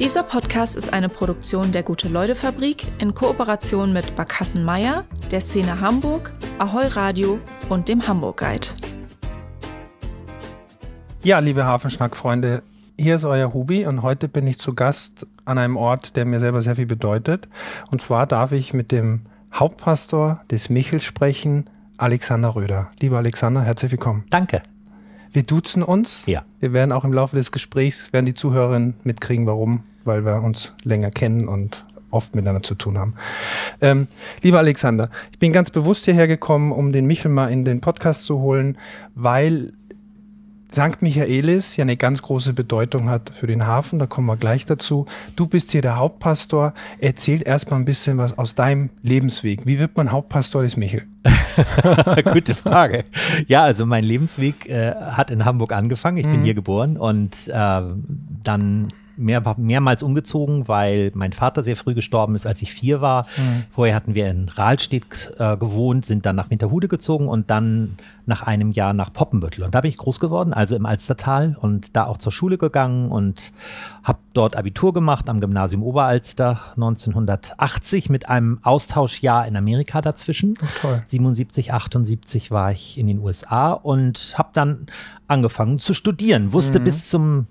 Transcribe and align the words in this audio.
Dieser 0.00 0.22
Podcast 0.22 0.78
ist 0.78 0.94
eine 0.94 1.10
Produktion 1.10 1.72
der 1.72 1.82
Gute-Leute-Fabrik 1.82 2.86
in 3.00 3.12
Kooperation 3.12 3.92
mit 3.92 4.16
Barkassen 4.16 4.64
Meier, 4.64 5.04
der 5.30 5.42
Szene 5.42 5.82
Hamburg, 5.82 6.32
Ahoi 6.58 6.86
Radio 6.86 7.38
und 7.68 7.86
dem 7.86 8.08
Hamburg 8.08 8.38
Guide. 8.38 8.68
Ja, 11.22 11.40
liebe 11.40 11.66
Hafenschnack-Freunde, 11.66 12.62
hier 12.98 13.16
ist 13.16 13.24
euer 13.24 13.52
Hubi 13.52 13.84
und 13.84 14.00
heute 14.00 14.28
bin 14.28 14.46
ich 14.46 14.58
zu 14.58 14.74
Gast 14.74 15.26
an 15.44 15.58
einem 15.58 15.76
Ort, 15.76 16.16
der 16.16 16.24
mir 16.24 16.40
selber 16.40 16.62
sehr 16.62 16.76
viel 16.76 16.86
bedeutet. 16.86 17.46
Und 17.90 18.00
zwar 18.00 18.26
darf 18.26 18.52
ich 18.52 18.72
mit 18.72 18.92
dem 18.92 19.26
Hauptpastor 19.52 20.40
des 20.50 20.70
Michels 20.70 21.04
sprechen, 21.04 21.68
Alexander 21.98 22.56
Röder. 22.56 22.90
Lieber 23.00 23.18
Alexander, 23.18 23.60
herzlich 23.60 23.90
willkommen. 23.90 24.24
Danke. 24.30 24.62
Wir 25.32 25.42
duzen 25.44 25.82
uns. 25.82 26.26
Ja. 26.26 26.44
Wir 26.58 26.72
werden 26.72 26.92
auch 26.92 27.04
im 27.04 27.12
Laufe 27.12 27.36
des 27.36 27.52
Gesprächs, 27.52 28.12
werden 28.12 28.26
die 28.26 28.32
Zuhörerinnen 28.32 28.94
mitkriegen, 29.04 29.46
warum, 29.46 29.84
weil 30.04 30.24
wir 30.24 30.42
uns 30.42 30.74
länger 30.82 31.10
kennen 31.10 31.46
und 31.46 31.84
oft 32.10 32.34
miteinander 32.34 32.62
zu 32.62 32.74
tun 32.74 32.98
haben. 32.98 33.14
Ähm, 33.80 34.08
lieber 34.42 34.58
Alexander, 34.58 35.10
ich 35.30 35.38
bin 35.38 35.52
ganz 35.52 35.70
bewusst 35.70 36.04
hierher 36.04 36.26
gekommen, 36.26 36.72
um 36.72 36.92
den 36.92 37.06
Michel 37.06 37.30
mal 37.30 37.48
in 37.48 37.64
den 37.64 37.80
Podcast 37.80 38.24
zu 38.24 38.40
holen, 38.40 38.76
weil 39.14 39.72
St. 40.72 41.02
Michaelis 41.02 41.76
ja 41.76 41.82
eine 41.82 41.96
ganz 41.96 42.22
große 42.22 42.52
Bedeutung 42.52 43.08
hat 43.08 43.30
für 43.34 43.46
den 43.46 43.66
Hafen, 43.66 43.98
da 43.98 44.06
kommen 44.06 44.26
wir 44.26 44.36
gleich 44.36 44.66
dazu. 44.66 45.06
Du 45.36 45.46
bist 45.46 45.72
hier 45.72 45.82
der 45.82 45.96
Hauptpastor. 45.96 46.74
Erzähl 47.00 47.42
erstmal 47.46 47.80
ein 47.80 47.84
bisschen 47.84 48.18
was 48.18 48.38
aus 48.38 48.54
deinem 48.54 48.90
Lebensweg. 49.02 49.66
Wie 49.66 49.78
wird 49.78 49.96
man 49.96 50.12
Hauptpastor 50.12 50.62
des 50.62 50.76
Michel? 50.76 51.06
Gute 52.32 52.54
Frage. 52.54 53.04
Ja, 53.46 53.64
also 53.64 53.84
mein 53.86 54.04
Lebensweg 54.04 54.68
äh, 54.68 54.94
hat 54.94 55.30
in 55.30 55.44
Hamburg 55.44 55.72
angefangen. 55.72 56.18
Ich 56.18 56.26
mhm. 56.26 56.32
bin 56.32 56.42
hier 56.44 56.54
geboren 56.54 56.96
und 56.96 57.48
äh, 57.48 57.82
dann 58.42 58.92
mehr, 59.20 59.42
mehrmals 59.56 60.02
umgezogen, 60.02 60.66
weil 60.68 61.12
mein 61.14 61.32
Vater 61.32 61.62
sehr 61.62 61.76
früh 61.76 61.94
gestorben 61.94 62.34
ist, 62.34 62.46
als 62.46 62.62
ich 62.62 62.72
vier 62.72 63.00
war. 63.00 63.26
Mhm. 63.36 63.64
Vorher 63.70 63.94
hatten 63.94 64.14
wir 64.14 64.28
in 64.28 64.48
Rahlstedt 64.48 65.34
äh, 65.38 65.56
gewohnt, 65.56 66.06
sind 66.06 66.26
dann 66.26 66.36
nach 66.36 66.50
Winterhude 66.50 66.88
gezogen 66.88 67.28
und 67.28 67.50
dann 67.50 67.96
nach 68.26 68.42
einem 68.42 68.70
Jahr 68.70 68.92
nach 68.92 69.12
Poppenbüttel. 69.12 69.64
Und 69.64 69.74
da 69.74 69.80
bin 69.80 69.90
ich 69.90 69.96
groß 69.96 70.20
geworden, 70.20 70.52
also 70.52 70.76
im 70.76 70.86
Alstertal 70.86 71.56
und 71.60 71.96
da 71.96 72.06
auch 72.06 72.16
zur 72.16 72.32
Schule 72.32 72.58
gegangen 72.58 73.10
und 73.10 73.52
habe 74.02 74.18
dort 74.32 74.56
Abitur 74.56 74.94
gemacht 74.94 75.28
am 75.28 75.40
Gymnasium 75.40 75.82
Oberalster 75.82 76.60
1980 76.76 78.08
mit 78.08 78.28
einem 78.28 78.60
Austauschjahr 78.62 79.46
in 79.46 79.56
Amerika 79.56 80.00
dazwischen. 80.00 80.54
Oh, 80.62 80.66
toll. 80.80 81.02
77, 81.06 81.72
78 81.72 82.50
war 82.50 82.72
ich 82.72 82.98
in 82.98 83.06
den 83.06 83.18
USA 83.18 83.72
und 83.72 84.34
habe 84.36 84.50
dann 84.54 84.86
angefangen 85.26 85.78
zu 85.78 85.92
studieren. 85.92 86.52
Wusste 86.52 86.80
mhm. 86.80 86.84
bis 86.84 87.10
zum 87.10 87.46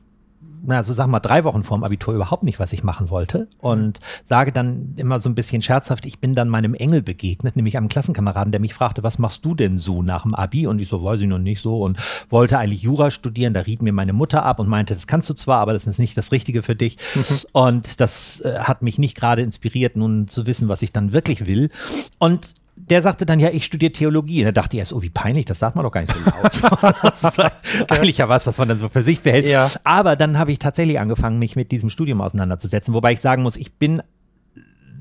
na, 0.61 0.83
so 0.83 0.93
sagen 0.93 1.11
wir 1.11 1.19
drei 1.19 1.43
Wochen 1.43 1.63
vorm 1.63 1.83
Abitur 1.83 2.13
überhaupt 2.13 2.43
nicht, 2.43 2.59
was 2.59 2.73
ich 2.73 2.83
machen 2.83 3.09
wollte. 3.09 3.47
Und 3.59 3.99
sage 4.27 4.51
dann 4.51 4.93
immer 4.97 5.19
so 5.19 5.29
ein 5.29 5.35
bisschen 5.35 5.61
scherzhaft, 5.61 6.05
ich 6.05 6.19
bin 6.19 6.35
dann 6.35 6.49
meinem 6.49 6.73
Engel 6.73 7.01
begegnet, 7.01 7.55
nämlich 7.55 7.77
einem 7.77 7.89
Klassenkameraden, 7.89 8.51
der 8.51 8.61
mich 8.61 8.73
fragte, 8.73 9.03
was 9.03 9.19
machst 9.19 9.45
du 9.45 9.55
denn 9.55 9.79
so 9.79 10.01
nach 10.01 10.23
dem 10.23 10.35
Abi? 10.35 10.67
Und 10.67 10.79
ich 10.79 10.87
so, 10.87 11.03
weiß 11.03 11.21
ich 11.21 11.27
noch 11.27 11.39
nicht 11.39 11.61
so 11.61 11.81
und 11.81 11.97
wollte 12.29 12.57
eigentlich 12.57 12.81
Jura 12.81 13.11
studieren. 13.11 13.53
Da 13.53 13.61
riet 13.61 13.81
mir 13.81 13.93
meine 13.93 14.13
Mutter 14.13 14.43
ab 14.43 14.59
und 14.59 14.67
meinte, 14.67 14.93
das 14.93 15.07
kannst 15.07 15.29
du 15.29 15.33
zwar, 15.33 15.59
aber 15.59 15.73
das 15.73 15.87
ist 15.87 15.99
nicht 15.99 16.17
das 16.17 16.31
Richtige 16.31 16.61
für 16.61 16.75
dich. 16.75 16.97
Mhm. 17.15 17.23
Und 17.53 17.99
das 17.99 18.41
äh, 18.41 18.59
hat 18.59 18.81
mich 18.81 18.97
nicht 18.97 19.15
gerade 19.15 19.41
inspiriert, 19.41 19.95
nun 19.95 20.27
zu 20.27 20.45
wissen, 20.45 20.67
was 20.67 20.81
ich 20.81 20.91
dann 20.91 21.13
wirklich 21.13 21.45
will. 21.45 21.69
Und 22.17 22.53
der 22.79 23.01
sagte 23.01 23.25
dann, 23.25 23.39
ja, 23.39 23.49
ich 23.49 23.65
studiere 23.65 23.91
Theologie. 23.91 24.39
Und 24.39 24.45
da 24.45 24.51
dachte 24.51 24.75
ich 24.75 24.79
erst, 24.79 24.93
oh, 24.93 25.01
wie 25.01 25.09
peinlich, 25.09 25.45
das 25.45 25.59
sagt 25.59 25.75
man 25.75 25.83
doch 25.83 25.91
gar 25.91 26.01
nicht 26.01 26.13
so 26.13 26.19
laut. 26.25 26.95
das 27.03 27.37
war 27.37 27.51
eigentlich 27.89 28.17
ja 28.17 28.29
was, 28.29 28.47
was 28.47 28.57
man 28.57 28.67
dann 28.67 28.79
so 28.79 28.89
für 28.89 29.01
sich 29.01 29.21
behält. 29.21 29.45
Ja. 29.45 29.69
Aber 29.83 30.15
dann 30.15 30.37
habe 30.37 30.51
ich 30.51 30.59
tatsächlich 30.59 30.99
angefangen, 30.99 31.39
mich 31.39 31.55
mit 31.55 31.71
diesem 31.71 31.89
Studium 31.89 32.21
auseinanderzusetzen. 32.21 32.93
Wobei 32.93 33.11
ich 33.13 33.21
sagen 33.21 33.43
muss, 33.43 33.57
ich 33.57 33.73
bin 33.73 34.01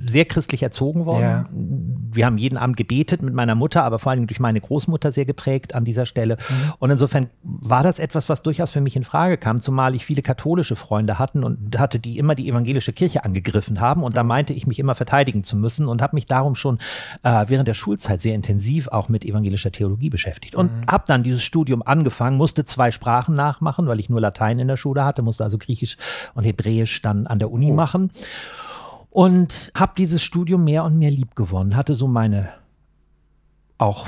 sehr 0.07 0.25
christlich 0.25 0.63
erzogen 0.63 1.07
worden. 1.07 1.23
Ja. 1.23 1.49
Wir 1.51 2.27
haben 2.27 2.39
jeden 2.39 2.57
Abend 2.57 2.77
gebetet 2.77 3.23
mit 3.23 3.35
meiner 3.35 3.55
Mutter, 3.55 3.83
aber 3.83 3.99
vor 3.99 4.13
allem 4.13 4.27
durch 4.27 4.41
meine 4.41 4.61
Großmutter 4.61 5.13
sehr 5.13 5.25
geprägt 5.25 5.75
an 5.75 5.85
dieser 5.85 6.07
Stelle. 6.07 6.37
Mhm. 6.37 6.73
Und 6.79 6.91
insofern 6.91 7.29
war 7.43 7.83
das 7.83 7.99
etwas, 7.99 8.29
was 8.29 8.43
durchaus 8.43 8.71
für 8.71 8.81
mich 8.81 8.97
in 8.97 9.05
Frage 9.05 9.39
kam, 9.39 9.61
zumal 9.61 9.95
ich 9.95 10.05
viele 10.05 10.23
katholische 10.23 10.77
Freunde 10.77 11.19
hatten 11.19 11.43
und 11.43 11.79
hatte, 11.79 11.99
die 11.99 12.19
immer 12.19 12.35
die 12.35 12.49
evangelische 12.49 12.93
Kirche 12.93 13.25
angegriffen 13.25 13.81
haben. 13.81 14.03
Und 14.03 14.17
da 14.17 14.23
meinte 14.23 14.53
ich 14.53 14.67
mich 14.67 14.79
immer 14.79 14.95
verteidigen 14.95 15.43
zu 15.43 15.57
müssen 15.57 15.87
und 15.87 16.01
habe 16.01 16.17
mich 16.17 16.27
darum 16.27 16.55
schon 16.55 16.79
äh, 17.23 17.45
während 17.49 17.69
der 17.69 17.75
Schulzeit 17.75 18.23
sehr 18.23 18.35
intensiv 18.35 18.89
auch 18.89 19.09
mit 19.09 19.25
evangelischer 19.25 19.73
Theologie 19.73 20.11
beschäftigt. 20.11 20.55
Und 20.55 20.73
mhm. 20.73 20.87
habe 20.91 21.05
dann 21.07 21.23
dieses 21.23 21.43
Studium 21.43 21.83
angefangen, 21.83 22.37
musste 22.37 22.65
zwei 22.65 22.91
Sprachen 22.91 23.35
nachmachen, 23.35 23.87
weil 23.87 24.01
ich 24.01 24.09
nur 24.09 24.21
Latein 24.21 24.59
in 24.59 24.69
der 24.69 24.77
Schule 24.77 25.05
hatte, 25.05 25.23
musste 25.23 25.45
also 25.45 25.59
Griechisch 25.59 25.97
und 26.35 26.45
Hebräisch 26.45 27.03
dann 27.03 27.27
an 27.27 27.39
der 27.39 27.51
Uni 27.51 27.71
oh. 27.73 27.75
machen 27.75 28.11
und 29.11 29.73
habe 29.75 29.93
dieses 29.97 30.23
Studium 30.23 30.65
mehr 30.65 30.85
und 30.85 30.99
mehr 30.99 31.11
lieb 31.11 31.35
gewonnen. 31.35 31.77
Hatte 31.77 31.95
so 31.95 32.07
meine 32.07 32.51
auch 33.79 34.07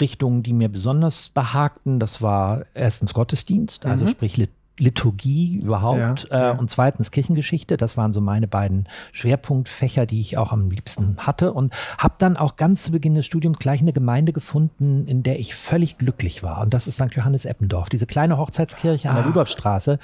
Richtungen, 0.00 0.42
die 0.42 0.54
mir 0.54 0.70
besonders 0.70 1.28
behagten. 1.28 2.00
Das 2.00 2.22
war 2.22 2.64
erstens 2.74 3.12
Gottesdienst, 3.12 3.84
also 3.84 4.04
mhm. 4.04 4.08
sprich 4.08 4.36
Liturgie 4.78 5.60
überhaupt 5.62 6.28
ja, 6.30 6.52
äh, 6.52 6.58
und 6.58 6.70
zweitens 6.70 7.10
Kirchengeschichte. 7.10 7.76
Das 7.76 7.96
waren 7.96 8.12
so 8.12 8.20
meine 8.20 8.48
beiden 8.48 8.88
Schwerpunktfächer, 9.12 10.06
die 10.06 10.20
ich 10.20 10.38
auch 10.38 10.50
am 10.50 10.70
liebsten 10.70 11.18
hatte 11.18 11.52
und 11.52 11.74
habe 11.98 12.14
dann 12.18 12.36
auch 12.36 12.56
ganz 12.56 12.84
zu 12.84 12.92
Beginn 12.92 13.14
des 13.14 13.26
Studiums 13.26 13.58
gleich 13.58 13.80
eine 13.80 13.92
Gemeinde 13.92 14.32
gefunden, 14.32 15.06
in 15.06 15.22
der 15.22 15.38
ich 15.38 15.54
völlig 15.54 15.98
glücklich 15.98 16.42
war. 16.42 16.62
Und 16.62 16.72
das 16.72 16.86
ist 16.86 16.94
St. 16.94 17.14
Johannes 17.14 17.44
Eppendorf, 17.44 17.90
diese 17.90 18.06
kleine 18.06 18.38
Hochzeitskirche 18.38 19.10
an 19.10 19.16
der 19.16 19.24
ah. 19.24 19.28
Rudolfstraße. 19.28 19.98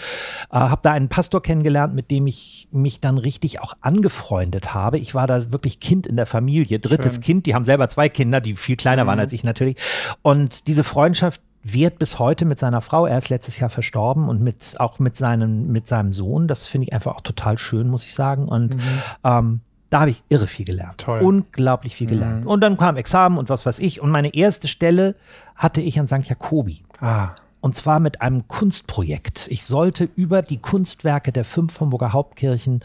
Äh, 0.51 0.57
habe 0.59 0.81
da 0.83 0.93
einen 0.93 1.09
Pastor 1.09 1.43
kennengelernt, 1.43 1.95
mit 1.95 2.11
dem 2.11 2.27
ich 2.27 2.69
mich 2.71 3.01
dann 3.01 3.17
richtig 3.17 3.61
auch 3.61 3.75
angefreundet 3.81 4.75
habe. 4.75 4.99
Ich 4.99 5.15
war 5.15 5.27
da 5.27 5.51
wirklich 5.51 5.81
Kind 5.81 6.07
in 6.07 6.17
der 6.17 6.27
Familie, 6.27 6.79
drittes 6.79 7.15
Schön. 7.15 7.23
Kind. 7.23 7.47
Die 7.47 7.55
haben 7.55 7.65
selber 7.65 7.89
zwei 7.89 8.11
Kinder, 8.11 8.41
die 8.43 8.55
viel 8.55 8.77
kleiner 8.77 9.05
mhm. 9.05 9.09
waren 9.09 9.21
als 9.21 9.33
ich 9.33 9.45
natürlich. 9.45 9.77
Und 10.23 10.67
diese 10.67 10.85
Freundschaft 10.85 11.41
wird 11.63 11.99
bis 11.99 12.19
heute 12.19 12.45
mit 12.45 12.59
seiner 12.59 12.81
Frau, 12.81 13.07
er 13.07 13.19
ist 13.19 13.29
letztes 13.29 13.59
Jahr 13.59 13.71
verstorben 13.71 14.29
und 14.29 14.41
mit, 14.41 14.77
auch 14.79 14.99
mit 14.99 15.17
seinem, 15.17 15.69
mit 15.69 15.89
seinem 15.89 16.13
Sohn. 16.13 16.49
Das 16.49 16.67
finde 16.67 16.87
ich 16.87 16.93
einfach 16.93 17.17
auch 17.17 17.21
total 17.21 17.59
schön, 17.59 17.89
muss 17.89 18.05
ich 18.05 18.15
sagen. 18.15 18.49
Und 18.49 18.77
mhm. 18.77 18.83
ähm, 19.25 19.61
da 19.91 20.01
habe 20.01 20.11
ich 20.11 20.23
irre 20.29 20.47
viel 20.47 20.67
gelernt. 20.67 20.99
Toll. 20.99 21.21
Unglaublich 21.21 21.97
viel 21.97 22.07
gelernt. 22.07 22.45
Mhm. 22.45 22.51
Und 22.51 22.61
dann 22.61 22.77
kam 22.77 22.97
Examen 22.97 23.39
und 23.39 23.49
was 23.49 23.67
weiß 23.67 23.79
ich. 23.81 24.01
Und 24.01 24.11
meine 24.11 24.35
erste 24.35 24.69
Stelle 24.69 25.15
hatte 25.57 25.81
ich 25.81 25.99
an 25.99 26.09
St. 26.09 26.29
Jakobi. 26.29 26.85
Ah. 27.01 27.31
Und 27.61 27.75
zwar 27.75 27.99
mit 27.99 28.21
einem 28.21 28.47
Kunstprojekt. 28.47 29.49
Ich 29.49 29.65
sollte 29.65 30.09
über 30.15 30.43
die 30.43 30.59
Kunstwerke 30.59 31.33
der 31.33 31.45
fünf 31.45 31.81
Hamburger 31.81 32.13
Hauptkirchen 32.13 32.83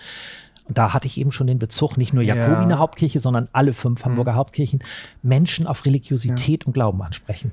und 0.66 0.78
da 0.78 0.94
hatte 0.94 1.08
ich 1.08 1.18
eben 1.18 1.32
schon 1.32 1.48
den 1.48 1.60
Bezug, 1.60 1.98
nicht 1.98 2.14
nur 2.14 2.24
Jakobiner 2.24 2.70
ja. 2.70 2.78
Hauptkirche, 2.78 3.20
sondern 3.20 3.50
alle 3.52 3.74
fünf 3.74 4.06
Hamburger 4.06 4.32
mhm. 4.32 4.38
Hauptkirchen, 4.38 4.80
Menschen 5.22 5.68
auf 5.68 5.86
Religiosität 5.86 6.64
ja. 6.64 6.68
und 6.68 6.74
Glauben 6.74 7.02
ansprechen. 7.02 7.52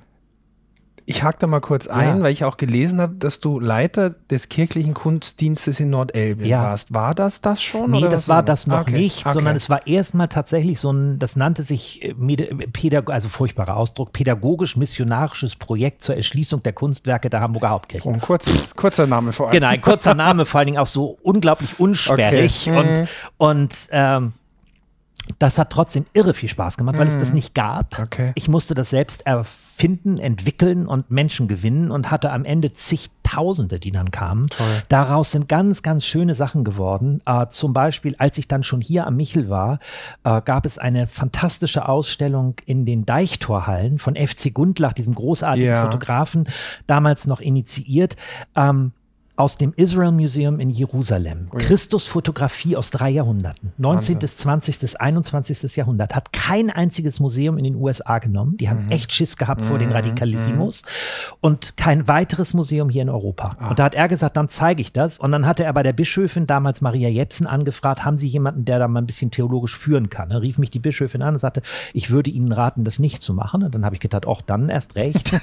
Ich 1.10 1.24
hake 1.24 1.38
da 1.40 1.48
mal 1.48 1.60
kurz 1.60 1.88
ein, 1.88 2.18
ja. 2.18 2.22
weil 2.22 2.32
ich 2.32 2.44
auch 2.44 2.56
gelesen 2.56 3.00
habe, 3.00 3.16
dass 3.16 3.40
du 3.40 3.58
Leiter 3.58 4.10
des 4.10 4.48
kirchlichen 4.48 4.94
Kunstdienstes 4.94 5.80
in 5.80 5.90
Nordelbe 5.90 6.46
ja. 6.46 6.62
warst. 6.62 6.94
War 6.94 7.16
das 7.16 7.40
das 7.40 7.60
schon? 7.60 7.90
Nee, 7.90 8.06
das 8.08 8.28
war 8.28 8.44
das 8.44 8.68
noch 8.68 8.82
okay. 8.82 8.92
nicht, 8.92 9.26
okay. 9.26 9.34
sondern 9.34 9.56
es 9.56 9.68
war 9.68 9.88
erstmal 9.88 10.28
tatsächlich 10.28 10.78
so 10.78 10.92
ein, 10.92 11.18
das 11.18 11.34
nannte 11.34 11.64
sich, 11.64 12.04
äh, 12.04 12.14
Pädag 12.14 13.10
also 13.10 13.28
furchtbarer 13.28 13.76
Ausdruck, 13.76 14.12
pädagogisch-missionarisches 14.12 15.56
Projekt 15.56 16.04
zur 16.04 16.14
Erschließung 16.14 16.62
der 16.62 16.74
Kunstwerke 16.74 17.28
der 17.28 17.40
Hamburger 17.40 17.70
Hauptkirche. 17.70 18.08
Oh, 18.08 18.12
ein 18.12 18.20
kurzes, 18.20 18.76
kurzer 18.76 19.08
Name 19.08 19.32
vor 19.32 19.46
allem. 19.46 19.54
Genau, 19.54 19.66
ein 19.66 19.80
kurzer 19.80 20.14
Name, 20.14 20.46
vor 20.46 20.60
allen 20.60 20.66
Dingen 20.66 20.78
auch 20.78 20.86
so 20.86 21.18
unglaublich 21.22 21.80
unsperrig 21.80 22.68
okay. 22.68 22.78
und, 22.78 23.00
mhm. 23.00 23.08
und 23.36 23.74
ähm, 23.90 24.32
das 25.40 25.58
hat 25.58 25.70
trotzdem 25.70 26.04
irre 26.12 26.34
viel 26.34 26.48
Spaß 26.48 26.76
gemacht, 26.76 26.98
weil 26.98 27.06
mm. 27.06 27.10
es 27.10 27.18
das 27.18 27.28
mhm. 27.28 27.34
nicht 27.36 27.54
gab. 27.54 27.98
Okay. 27.98 28.32
Ich 28.34 28.48
musste 28.48 28.74
das 28.74 28.90
selbst 28.90 29.26
erfinden, 29.80 30.18
entwickeln 30.18 30.86
und 30.86 31.10
Menschen 31.10 31.48
gewinnen 31.48 31.90
und 31.90 32.10
hatte 32.10 32.32
am 32.32 32.44
Ende 32.44 32.74
zigtausende, 32.74 33.80
die 33.80 33.90
dann 33.90 34.10
kamen. 34.10 34.48
Toll. 34.48 34.66
Daraus 34.90 35.30
sind 35.30 35.48
ganz, 35.48 35.82
ganz 35.82 36.04
schöne 36.04 36.34
Sachen 36.34 36.64
geworden. 36.64 37.22
Äh, 37.24 37.46
zum 37.48 37.72
Beispiel, 37.72 38.14
als 38.18 38.36
ich 38.36 38.46
dann 38.46 38.62
schon 38.62 38.82
hier 38.82 39.06
am 39.06 39.16
Michel 39.16 39.48
war, 39.48 39.78
äh, 40.24 40.42
gab 40.42 40.66
es 40.66 40.76
eine 40.76 41.06
fantastische 41.06 41.88
Ausstellung 41.88 42.56
in 42.66 42.84
den 42.84 43.06
Deichtorhallen 43.06 43.98
von 43.98 44.16
FC 44.16 44.52
Gundlach, 44.52 44.92
diesem 44.92 45.14
großartigen 45.14 45.70
yeah. 45.70 45.82
Fotografen, 45.82 46.46
damals 46.86 47.26
noch 47.26 47.40
initiiert. 47.40 48.16
Ähm, 48.54 48.92
aus 49.40 49.56
dem 49.56 49.72
Israel 49.74 50.12
Museum 50.12 50.60
in 50.60 50.68
Jerusalem. 50.68 51.48
Ui. 51.54 51.60
Christus 51.60 52.06
Fotografie 52.06 52.76
aus 52.76 52.90
drei 52.90 53.08
Jahrhunderten. 53.08 53.72
19., 53.78 54.18
bis 54.18 54.36
20., 54.36 55.00
21. 55.00 55.76
Jahrhundert. 55.76 56.14
Hat 56.14 56.34
kein 56.34 56.68
einziges 56.68 57.20
Museum 57.20 57.56
in 57.56 57.64
den 57.64 57.74
USA 57.76 58.18
genommen. 58.18 58.58
Die 58.58 58.68
haben 58.68 58.84
mhm. 58.84 58.90
echt 58.90 59.12
Schiss 59.14 59.38
gehabt 59.38 59.62
mhm. 59.62 59.64
vor 59.64 59.78
den 59.78 59.88
mhm. 59.88 59.94
Radikalismus. 59.94 60.82
Mhm. 60.82 61.36
Und 61.40 61.76
kein 61.78 62.06
weiteres 62.06 62.52
Museum 62.52 62.90
hier 62.90 63.00
in 63.00 63.08
Europa. 63.08 63.56
Ah. 63.58 63.70
Und 63.70 63.78
da 63.78 63.84
hat 63.84 63.94
er 63.94 64.08
gesagt, 64.08 64.36
dann 64.36 64.50
zeige 64.50 64.82
ich 64.82 64.92
das. 64.92 65.18
Und 65.18 65.32
dann 65.32 65.46
hatte 65.46 65.64
er 65.64 65.72
bei 65.72 65.82
der 65.82 65.94
Bischöfin, 65.94 66.46
damals 66.46 66.82
Maria 66.82 67.08
Jepsen, 67.08 67.46
angefragt, 67.46 68.04
haben 68.04 68.18
Sie 68.18 68.28
jemanden, 68.28 68.66
der 68.66 68.78
da 68.78 68.88
mal 68.88 69.00
ein 69.00 69.06
bisschen 69.06 69.30
theologisch 69.30 69.74
führen 69.74 70.10
kann? 70.10 70.28
Dann 70.28 70.42
rief 70.42 70.58
mich 70.58 70.70
die 70.70 70.80
Bischöfin 70.80 71.22
an 71.22 71.32
und 71.32 71.38
sagte, 71.38 71.62
ich 71.94 72.10
würde 72.10 72.28
Ihnen 72.28 72.52
raten, 72.52 72.84
das 72.84 72.98
nicht 72.98 73.22
zu 73.22 73.32
machen. 73.32 73.62
Und 73.62 73.74
dann 73.74 73.86
habe 73.86 73.94
ich 73.94 74.02
gedacht, 74.02 74.26
auch 74.26 74.42
dann 74.42 74.68
erst 74.68 74.96
recht. 74.96 75.32
und 75.32 75.40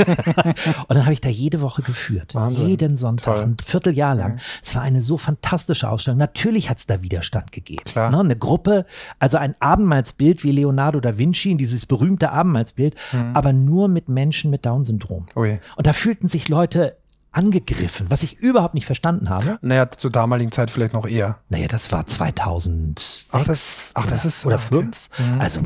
dann 0.88 1.06
habe 1.06 1.14
ich 1.14 1.22
da 1.22 1.30
jede 1.30 1.62
Woche 1.62 1.82
geführt. 1.82 2.36
Wahnsinn. 2.36 2.68
Jeden 2.68 2.96
Sonntag. 2.96 3.34
Toll. 3.34 3.44
Ein 3.44 3.58
Viertel 3.66 3.87
Vierteljahr 3.88 4.16
lang. 4.16 4.40
Es 4.64 4.76
war 4.76 4.82
eine 4.82 5.02
so 5.02 5.18
fantastische 5.18 5.90
Ausstellung. 5.90 6.18
Natürlich 6.20 6.70
hat 6.70 6.78
es 6.80 6.88
da 6.88 7.02
Widerstand 7.02 7.52
gegeben. 7.52 7.84
Klar. 7.86 8.12
Ne? 8.12 8.20
Eine 8.20 8.36
Gruppe, 8.36 8.86
also 9.20 9.38
ein 9.38 9.56
Abendmahlsbild 9.60 10.44
wie 10.44 10.52
Leonardo 10.52 11.00
da 11.00 11.18
Vinci, 11.18 11.56
dieses 11.56 11.86
berühmte 11.86 12.32
Abendmahlsbild, 12.32 12.96
aber 13.34 13.54
nur 13.54 13.88
mit 13.88 14.10
Menschen 14.10 14.52
mit 14.52 14.66
Down-Syndrom. 14.66 15.26
Ui. 15.36 15.60
Und 15.78 15.88
da 15.88 15.94
fühlten 15.94 16.28
sich 16.28 16.50
Leute 16.50 16.98
angegriffen, 17.32 18.08
was 18.10 18.24
ich 18.24 18.40
überhaupt 18.40 18.74
nicht 18.74 18.86
verstanden 18.86 19.30
habe. 19.30 19.60
Naja, 19.62 19.90
zur 19.92 20.12
damaligen 20.12 20.52
Zeit 20.52 20.70
vielleicht 20.72 20.94
noch 20.94 21.06
eher. 21.06 21.38
Naja, 21.50 21.68
das 21.68 21.92
war 21.92 22.06
2000. 22.08 23.28
Ach, 23.32 23.44
das- 23.46 23.92
ach, 23.94 24.06
das 24.08 24.26
ist- 24.26 24.46
oder 24.46 24.56
okay. 24.56 24.66
fünf. 24.68 25.10
Also 25.40 25.62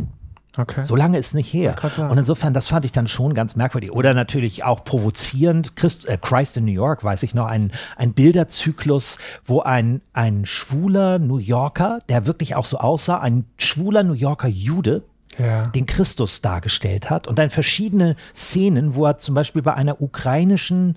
Okay. 0.57 0.83
so 0.83 0.95
lange 0.98 1.18
ist 1.18 1.33
nicht 1.33 1.53
her. 1.53 1.75
Und 2.09 2.18
insofern, 2.18 2.53
das 2.53 2.68
fand 2.68 2.83
ich 2.83 2.92
dann 2.92 3.07
schon 3.07 3.33
ganz 3.33 3.56
merkwürdig. 3.56 3.92
Oder 3.94 4.13
natürlich 4.13 4.65
auch 4.65 4.83
provozierend. 4.83 5.75
Christ, 5.77 6.07
äh, 6.09 6.18
Christ 6.21 6.57
in 6.57 6.65
New 6.65 6.71
York, 6.74 7.03
weiß 7.03 7.24
ich 7.24 7.33
noch, 7.33 7.45
ein, 7.45 7.71
ein 7.95 8.13
Bilderzyklus, 8.13 9.18
wo 9.45 9.62
ein, 9.62 10.01
ein 10.13 10.45
schwuler 10.45 11.19
New 11.19 11.38
Yorker, 11.38 12.00
der 12.09 12.25
wirklich 12.27 12.56
auch 12.56 12.65
so 12.65 12.80
aussah, 12.80 13.19
ein 13.19 13.45
schwuler 13.57 14.03
New 14.03 14.13
Yorker 14.13 14.50
Jude, 14.50 15.03
Ja. 15.38 15.63
den 15.68 15.86
Christus 15.86 16.42
dargestellt 16.42 17.09
hat. 17.09 17.27
Und 17.30 17.39
dann 17.39 17.50
verschiedene 17.50 18.18
Szenen, 18.36 18.95
wo 18.95 19.06
er 19.06 19.18
zum 19.18 19.33
Beispiel 19.36 19.62
bei 19.62 19.74
einer 19.74 20.01
ukrainischen 20.01 20.95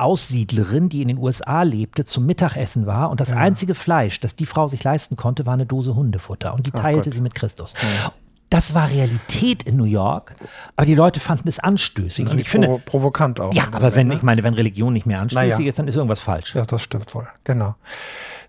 Aussiedlerin, 0.00 0.88
die 0.88 1.02
in 1.02 1.08
den 1.08 1.18
USA 1.18 1.62
lebte, 1.62 2.04
zum 2.04 2.26
Mittagessen 2.26 2.86
war 2.86 3.10
und 3.10 3.20
das 3.20 3.32
einzige 3.32 3.74
Fleisch, 3.74 4.20
das 4.20 4.36
die 4.36 4.46
Frau 4.46 4.68
sich 4.68 4.82
leisten 4.82 5.16
konnte, 5.16 5.46
war 5.46 5.54
eine 5.54 5.66
Dose 5.66 5.94
Hundefutter 5.94 6.54
und 6.54 6.66
die 6.66 6.70
teilte 6.70 7.04
Gott. 7.04 7.14
sie 7.14 7.20
mit 7.20 7.34
Christus. 7.34 7.74
Das 8.50 8.74
war 8.74 8.90
Realität 8.90 9.62
in 9.62 9.76
New 9.76 9.84
York, 9.84 10.34
aber 10.74 10.84
die 10.84 10.96
Leute 10.96 11.20
fanden 11.20 11.48
es 11.48 11.60
anstößig. 11.60 12.28
Und 12.28 12.40
ich 12.40 12.50
finde, 12.50 12.66
Provo 12.66 12.80
provokant 12.84 13.38
auch. 13.40 13.54
ja, 13.54 13.68
aber 13.70 13.94
wenn, 13.94 14.08
Moment, 14.08 14.18
ich 14.18 14.22
meine, 14.24 14.42
wenn 14.42 14.54
Religion 14.54 14.92
nicht 14.92 15.06
mehr 15.06 15.20
anstößig 15.20 15.58
Naja. 15.58 15.68
ist, 15.68 15.78
dann 15.78 15.86
ist 15.86 15.94
irgendwas 15.94 16.18
falsch. 16.18 16.56
Ja, 16.56 16.62
das 16.62 16.82
stimmt 16.82 17.14
wohl. 17.14 17.28
Genau. 17.44 17.76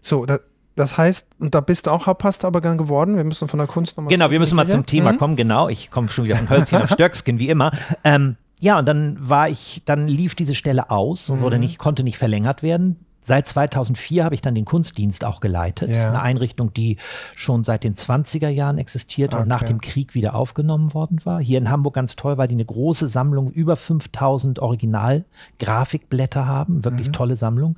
So, 0.01 0.25
da, 0.25 0.39
das 0.75 0.97
heißt, 0.97 1.27
und 1.39 1.53
da 1.53 1.61
bist 1.61 1.85
du 1.85 1.91
auch 1.91 2.07
Hauptpastor 2.07 2.47
aber 2.47 2.61
gern 2.61 2.77
geworden. 2.79 3.15
Wir 3.15 3.23
müssen 3.23 3.47
von 3.47 3.59
der 3.59 3.67
Kunst 3.67 3.97
nochmal. 3.97 4.09
Genau, 4.09 4.31
wir 4.31 4.39
müssen 4.39 4.55
mal 4.55 4.67
zum 4.67 4.85
Thema 4.87 5.13
kommen, 5.13 5.35
genau. 5.35 5.69
Ich 5.69 5.91
komme 5.91 6.07
schon 6.07 6.25
wieder 6.25 6.37
von 6.37 6.49
Hölzchen 6.49 6.81
auf 6.81 6.89
Stöckskin, 6.89 7.37
wie 7.37 7.49
immer. 7.49 7.71
Ähm, 8.03 8.37
ja, 8.61 8.79
und 8.79 8.87
dann 8.87 9.17
war 9.19 9.49
ich, 9.49 9.81
dann 9.85 10.07
lief 10.07 10.35
diese 10.35 10.55
Stelle 10.55 10.89
aus 10.91 11.29
und 11.29 11.41
wurde 11.41 11.59
nicht, 11.59 11.77
konnte 11.79 12.03
nicht 12.03 12.17
verlängert 12.17 12.63
werden. 12.63 13.05
Seit 13.23 13.47
2004 13.47 14.23
habe 14.23 14.33
ich 14.33 14.41
dann 14.41 14.55
den 14.55 14.65
Kunstdienst 14.65 15.25
auch 15.25 15.41
geleitet. 15.41 15.91
Ja. 15.91 16.07
Eine 16.09 16.21
Einrichtung, 16.21 16.73
die 16.73 16.97
schon 17.35 17.63
seit 17.63 17.83
den 17.83 17.95
20er 17.95 18.49
Jahren 18.49 18.79
existierte 18.79 19.37
und 19.37 19.47
nach 19.47 19.61
Okay. 19.61 19.73
dem 19.73 19.81
Krieg 19.81 20.15
wieder 20.15 20.33
aufgenommen 20.33 20.95
worden 20.95 21.19
war. 21.23 21.39
Hier 21.39 21.59
in 21.59 21.69
Hamburg 21.69 21.93
ganz 21.93 22.15
toll, 22.15 22.39
weil 22.39 22.47
die 22.47 22.55
eine 22.55 22.65
große 22.65 23.09
Sammlung, 23.09 23.51
über 23.51 23.75
5000 23.75 24.59
Original-Grafikblätter 24.59 26.47
haben. 26.47 26.83
Wirklich 26.83 27.11
tolle 27.11 27.35
Sammlung. 27.35 27.75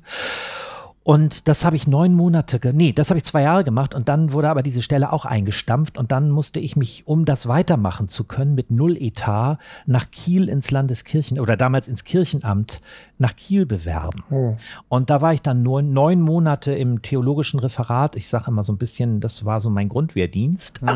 Und 1.04 1.48
das 1.48 1.66
habe 1.66 1.76
ich 1.76 1.86
neun 1.86 2.14
Monate, 2.14 2.58
nee, 2.72 2.92
das 2.92 3.10
habe 3.10 3.18
ich 3.18 3.24
zwei 3.24 3.42
Jahre 3.42 3.62
gemacht 3.62 3.94
und 3.94 4.08
dann 4.08 4.32
wurde 4.32 4.48
aber 4.48 4.62
diese 4.62 4.80
Stelle 4.80 5.12
auch 5.12 5.26
eingestampft 5.26 5.98
und 5.98 6.10
dann 6.12 6.30
musste 6.30 6.60
ich 6.60 6.76
mich, 6.76 7.06
um 7.06 7.26
das 7.26 7.46
weitermachen 7.46 8.08
zu 8.08 8.24
können, 8.24 8.54
mit 8.54 8.70
null 8.70 8.96
Etat 8.96 9.58
nach 9.84 10.10
Kiel 10.10 10.48
ins 10.48 10.70
Landeskirchen 10.70 11.38
oder 11.38 11.58
damals 11.58 11.88
ins 11.88 12.04
Kirchenamt 12.04 12.80
nach 13.18 13.36
Kiel 13.36 13.66
bewerben. 13.66 14.24
Oh. 14.30 14.56
Und 14.88 15.10
da 15.10 15.20
war 15.20 15.34
ich 15.34 15.42
dann 15.42 15.62
neun, 15.62 15.92
neun 15.92 16.20
Monate 16.22 16.72
im 16.72 17.02
theologischen 17.02 17.60
Referat. 17.60 18.16
Ich 18.16 18.28
sage 18.28 18.46
immer 18.48 18.64
so 18.64 18.72
ein 18.72 18.78
bisschen, 18.78 19.20
das 19.20 19.44
war 19.44 19.60
so 19.60 19.68
mein 19.70 19.90
Grundwehrdienst. 19.90 20.80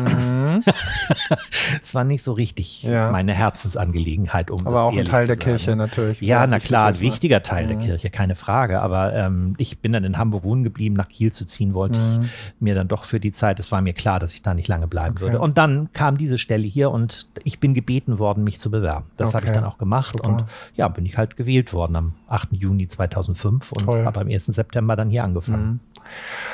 Es 1.83 1.93
war 1.95 2.03
nicht 2.03 2.23
so 2.23 2.33
richtig 2.33 2.83
Mhm. 2.83 2.89
Ja. 2.89 3.11
meine 3.11 3.33
Herzensangelegenheit, 3.33 4.51
um 4.51 4.65
Aber 4.65 4.83
auch 4.83 4.95
ein 4.95 5.05
Teil 5.05 5.27
der. 5.27 5.37
Kirche 5.37 5.75
natürlich. 5.75 6.21
Ja, 6.21 6.45
na 6.47 6.59
klar, 6.59 6.87
ein 6.87 6.93
ne? 6.93 7.01
wichtiger 7.01 7.43
Teil 7.43 7.67
der 7.67 7.77
Kirche, 7.77 8.09
keine 8.09 8.35
Frage. 8.35 8.81
Aber 8.81 9.13
ähm, 9.13 9.53
ich 9.57 9.79
bin 9.79 9.93
dann 10.01 10.13
in 10.13 10.17
Hamburg 10.17 10.43
wohnen 10.43 10.63
geblieben, 10.63 10.95
nach 10.95 11.09
Kiel 11.09 11.31
zu 11.31 11.45
ziehen 11.45 11.73
wollte 11.73 11.99
ich 11.99 12.29
mir 12.59 12.75
dann 12.75 12.87
doch 12.87 13.03
für 13.03 13.19
die 13.19 13.31
Zeit. 13.31 13.59
Es 13.59 13.71
war 13.71 13.81
mir 13.81 13.93
klar, 13.93 14.19
dass 14.19 14.33
ich 14.33 14.41
da 14.41 14.53
nicht 14.53 14.67
lange 14.67 14.87
bleiben 14.87 15.19
würde. 15.19 15.39
Und 15.39 15.57
dann 15.57 15.91
kam 15.93 16.17
diese 16.17 16.37
Stelle 16.37 16.65
hier 16.67 16.91
und 16.91 17.27
ich 17.43 17.59
bin 17.59 17.73
gebeten 17.73 18.19
worden, 18.19 18.43
mich 18.43 18.59
zu 18.59 18.71
bewerben. 18.71 19.05
Das 19.17 19.33
habe 19.33 19.45
ich 19.45 19.49
Okay, 19.49 19.59
dann 19.59 19.63
auch 19.69 19.77
gemacht 19.77 20.13
super. 20.17 20.29
und 20.29 20.45
ja, 20.75 20.87
bin 20.87 21.05
ich 21.05 21.17
halt 21.17 21.35
gewählt 21.37 21.73
worden 21.73 21.95
am 21.95 22.13
8. 22.27 22.53
Juni 22.53 22.87
2005 22.87 23.71
und 23.71 23.87
habe 23.87 24.19
am 24.21 24.27
1. 24.27 24.45
September 24.47 24.95
dann 24.95 25.09
hier 25.09 25.23
angefangen. 25.23 25.79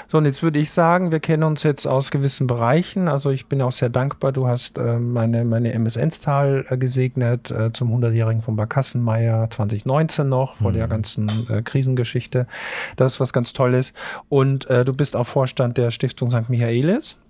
So, 0.07 0.17
und 0.17 0.25
jetzt 0.25 0.43
würde 0.43 0.59
ich 0.59 0.71
sagen, 0.71 1.11
wir 1.11 1.19
kennen 1.19 1.43
uns 1.43 1.63
jetzt 1.63 1.85
aus 1.85 2.11
gewissen 2.11 2.47
Bereichen. 2.47 3.07
Also 3.07 3.31
ich 3.31 3.47
bin 3.47 3.61
auch 3.61 3.71
sehr 3.71 3.89
dankbar. 3.89 4.31
Du 4.31 4.47
hast 4.47 4.77
äh, 4.77 4.99
meine, 4.99 5.45
meine 5.45 5.73
MS-Enstal 5.73 6.65
äh, 6.69 6.77
gesegnet 6.77 7.51
äh, 7.51 7.71
zum 7.73 7.93
100-Jährigen 7.95 8.41
von 8.41 8.55
Barkassenmeier 8.55 9.49
2019 9.49 10.27
noch, 10.27 10.55
vor 10.55 10.71
der 10.71 10.87
ganzen 10.87 11.29
äh, 11.49 11.61
Krisengeschichte. 11.61 12.47
Das 12.95 13.13
ist 13.13 13.19
was 13.19 13.33
ganz 13.33 13.53
Tolles. 13.53 13.93
Und 14.29 14.69
äh, 14.69 14.85
du 14.85 14.93
bist 14.93 15.15
auch 15.15 15.25
Vorstand 15.25 15.77
der 15.77 15.91
Stiftung 15.91 16.29
St. 16.29 16.49
Michaelis. 16.49 17.21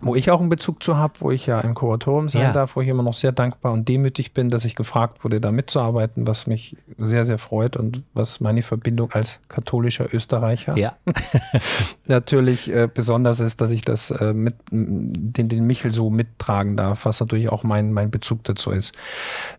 Wo 0.00 0.14
ich 0.14 0.30
auch 0.30 0.40
einen 0.40 0.48
Bezug 0.48 0.82
zu 0.82 0.96
habe, 0.96 1.14
wo 1.20 1.30
ich 1.30 1.46
ja 1.46 1.60
im 1.60 1.74
Kuratorium 1.74 2.28
sein 2.28 2.42
Ja. 2.42 2.52
darf, 2.52 2.76
wo 2.76 2.80
ich 2.80 2.88
immer 2.88 3.02
noch 3.02 3.14
sehr 3.14 3.32
dankbar 3.32 3.72
und 3.72 3.88
demütig 3.88 4.34
bin, 4.34 4.48
dass 4.48 4.64
ich 4.64 4.74
gefragt 4.76 5.24
wurde, 5.24 5.40
da 5.40 5.50
mitzuarbeiten, 5.50 6.26
was 6.26 6.46
mich 6.46 6.76
sehr, 6.98 7.24
sehr 7.24 7.38
freut 7.38 7.76
und 7.76 8.02
was 8.12 8.40
meine 8.40 8.62
Verbindung 8.62 9.10
als 9.12 9.40
katholischer 9.48 10.12
Österreicher 10.12 10.76
Ja, 10.76 10.94
natürlich 12.06 12.70
äh, 12.72 12.88
besonders 12.92 13.40
ist, 13.40 13.60
dass 13.60 13.70
ich 13.70 13.82
das 13.82 14.10
äh, 14.10 14.32
mit 14.32 14.54
den, 14.70 15.48
den 15.48 15.66
Michel 15.66 15.92
so 15.92 16.10
mittragen 16.10 16.76
darf, 16.76 17.04
was 17.04 17.20
natürlich 17.20 17.50
auch 17.50 17.62
mein, 17.62 17.92
mein 17.92 18.10
Bezug 18.10 18.44
dazu 18.44 18.70
ist. 18.70 18.94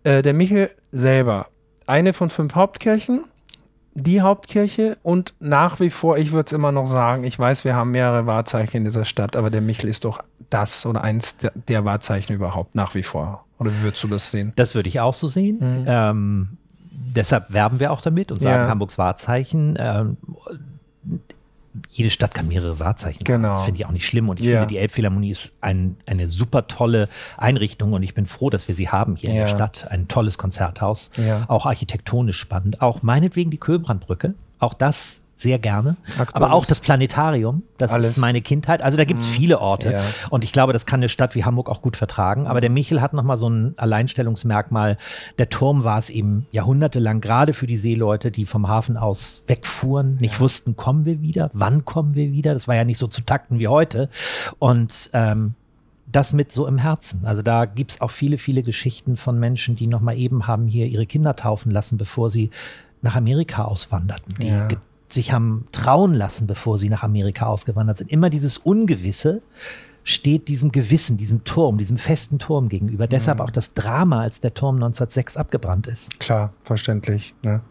Äh, 0.03 0.21
der 0.21 0.33
Michel 0.33 0.69
selber, 0.91 1.47
eine 1.87 2.13
von 2.13 2.29
fünf 2.29 2.55
Hauptkirchen, 2.55 3.25
die 3.95 4.21
Hauptkirche 4.21 4.97
und 5.03 5.33
nach 5.39 5.79
wie 5.79 5.89
vor, 5.89 6.17
ich 6.17 6.33
würde 6.33 6.47
es 6.47 6.51
immer 6.51 6.73
noch 6.73 6.85
sagen, 6.85 7.23
ich 7.23 7.39
weiß, 7.39 7.63
wir 7.63 7.75
haben 7.75 7.91
mehrere 7.91 8.25
Wahrzeichen 8.25 8.77
in 8.77 8.83
dieser 8.83 9.05
Stadt, 9.05 9.37
aber 9.37 9.49
der 9.49 9.61
Michel 9.61 9.89
ist 9.89 10.03
doch 10.03 10.21
das 10.49 10.85
oder 10.85 11.01
eins 11.01 11.37
der, 11.37 11.85
Wahrzeichen 11.85 12.33
überhaupt 12.33 12.75
nach 12.75 12.93
wie 12.93 13.03
vor. 13.03 13.45
Oder 13.57 13.71
wie 13.71 13.83
würdest 13.83 14.03
du 14.03 14.09
das 14.09 14.31
sehen? 14.31 14.51
das 14.57 14.75
würde 14.75 14.89
ich 14.89 14.99
auch 14.99 15.13
so 15.13 15.27
sehen. 15.27 15.85
Ähm, 15.87 16.57
deshalb 16.91 17.53
werben 17.53 17.79
wir 17.79 17.93
auch 17.93 18.01
damit 18.01 18.31
und 18.31 18.41
sagen 18.41 18.55
Mhm. 18.55 18.61
Ja. 18.63 18.69
Hamburgs 18.69 18.97
Wahrzeichen. 18.97 19.77
Ähm, 19.79 20.17
jede 21.89 22.09
Stadt 22.09 22.33
kann 22.33 22.47
mehrere 22.47 22.79
Wahrzeichen 22.79 23.23
Genau. 23.23 23.49
haben. 23.49 23.55
Das 23.55 23.65
finde 23.65 23.79
ich 23.81 23.85
auch 23.85 23.91
nicht 23.91 24.05
schlimm. 24.05 24.29
Und 24.29 24.39
ich 24.39 24.45
Ja. 24.45 24.59
finde, 24.59 24.67
die 24.73 24.77
Elbphilharmonie 24.79 25.31
ist 25.31 25.51
ein, 25.61 25.97
eine 26.05 26.27
super 26.29 26.67
tolle 26.67 27.09
Einrichtung 27.37 27.93
und 27.93 28.03
ich 28.03 28.13
bin 28.13 28.25
froh, 28.25 28.49
dass 28.49 28.67
wir 28.67 28.75
sie 28.75 28.89
haben 28.89 29.15
hier 29.15 29.29
in 29.31 29.35
der. 29.35 29.47
Stadt. 29.47 29.87
Ein 29.91 30.07
tolles 30.07 30.37
Konzerthaus. 30.37 31.11
Ja. 31.17 31.43
Auch 31.47 31.65
architektonisch 31.65 32.37
spannend. 32.39 32.81
Auch 32.81 33.01
meinetwegen 33.03 33.51
die 33.51 33.57
Köhlbrandbrücke. 33.57 34.33
Auch 34.59 34.73
das 34.73 35.21
sehr 35.37 35.59
gerne. 35.59 35.97
Aktuelles- 36.17 36.33
Aber 36.33 36.53
auch 36.53 36.65
das 36.65 36.79
Planetarium. 36.79 37.63
Das 37.77 37.91
Alles. 37.91 38.05
Mhm. 38.05 38.09
ist 38.11 38.17
meine 38.19 38.41
Kindheit. 38.41 38.81
Also 38.81 38.97
da 38.97 39.03
gibt 39.03 39.19
es 39.19 39.25
viele 39.25 39.59
Orte. 39.59 39.91
Ja. 39.91 40.01
Und 40.29 40.43
ich 40.45 40.53
glaube, 40.53 40.71
das 40.71 40.85
kann 40.85 40.99
eine 41.01 41.09
Stadt 41.09 41.35
wie 41.35 41.43
Hamburg 41.43 41.69
auch 41.69 41.81
gut 41.81 41.97
vertragen. 41.97 42.47
Aber 42.47 42.61
der 42.61 42.69
Michel 42.69 43.01
hat 43.01 43.11
nochmal 43.13 43.35
so 43.35 43.49
ein 43.49 43.73
Alleinstellungsmerkmal. 43.77 44.97
Der 45.37 45.49
Turm 45.49 45.83
war 45.83 45.99
es 45.99 46.09
eben 46.09 46.47
jahrhundertelang, 46.51 47.19
gerade 47.21 47.53
für 47.53 47.67
die 47.67 47.77
Seeleute, 47.77 48.31
die 48.31 48.45
vom 48.45 48.67
Hafen 48.69 48.95
aus 48.97 49.43
wegfuhren, 49.47 50.17
nicht 50.21 50.39
wussten, 50.39 50.75
kommen 50.77 51.05
wir 51.05 51.21
wieder, 51.21 51.49
wann 51.53 51.83
kommen 51.85 52.15
wir 52.15 52.31
wieder. 52.31 52.53
Das 52.53 52.67
war 52.67 52.75
ja 52.75 52.85
nicht 52.85 52.97
so 52.97 53.07
zu 53.07 53.21
takten 53.21 53.59
wie 53.59 53.67
heute. 53.67 54.09
Und 54.59 55.09
ähm, 55.13 55.55
das 56.09 56.31
mit 56.31 56.51
so 56.51 56.65
im 56.67 56.77
Herzen. 56.77 57.25
Also 57.25 57.41
da 57.41 57.65
gibt's 57.65 57.99
auch 57.99 58.11
viele, 58.11 58.37
viele 58.37 58.63
Geschichten 58.63 59.17
von 59.17 59.37
Menschen, 59.39 59.75
die 59.75 59.87
nochmal 59.87 60.17
eben 60.17 60.47
haben 60.47 60.67
hier 60.67 60.85
ihre 60.87 61.05
Kinder 61.05 61.35
taufen 61.35 61.71
lassen, 61.71 61.97
bevor 61.97 62.29
sie 62.29 62.51
nach 63.01 63.15
Amerika 63.17 63.65
auswanderten. 63.65 64.35
Die 64.39 64.47
Ja. 64.47 64.67
Sich 65.15 65.33
haben 65.33 65.65
trauen 65.71 66.13
lassen, 66.13 66.45
bevor 66.47 66.77
sie 66.77 66.89
nach 66.89 67.01
Amerika 67.03 67.47
ausgewandert 67.47 67.97
sind. 67.97 68.11
Immer 68.11 68.29
dieses 68.29 68.57
Ungewisse 68.59 69.41
steht 70.07 70.49
diesem 70.49 70.71
Gewissen, 70.71 71.17
diesem 71.17 71.43
Turm, 71.45 71.79
diesem 71.79 71.97
festen 71.97 72.37
Turm 72.37 72.69
gegenüber. 72.69 73.07
Deshalb 73.07 73.39
auch 73.39 73.49
das 73.49 73.73
Drama, 73.73 74.21
als 74.21 74.39
der 74.39 74.53
Turm 74.53 74.75
1906 74.75 75.35
abgebrannt 75.35 75.87
ist. 75.87 76.19
Klar, 76.19 76.53
verständlich. 76.61 77.33
Ne? 77.43 77.61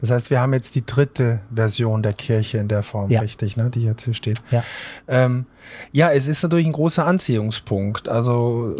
Das 0.00 0.10
heißt, 0.10 0.30
wir 0.30 0.40
haben 0.40 0.54
jetzt 0.54 0.74
die 0.74 0.86
dritte 0.86 1.40
Version 1.54 2.02
der 2.02 2.14
Kirche 2.14 2.56
in 2.56 2.68
der 2.68 2.82
Form, 2.82 3.10
Ja. 3.10 3.20
richtig, 3.20 3.58
ne? 3.58 3.68
die 3.68 3.82
jetzt 3.82 4.04
hier 4.04 4.14
steht. 4.14 4.42
Ja. 4.50 4.64
Ähm, 5.06 5.44
ja, 5.92 6.10
es 6.10 6.28
ist 6.28 6.42
natürlich 6.42 6.66
ein 6.66 6.72
großer 6.72 7.04
Anziehungspunkt. 7.04 8.08
Also 8.08 8.74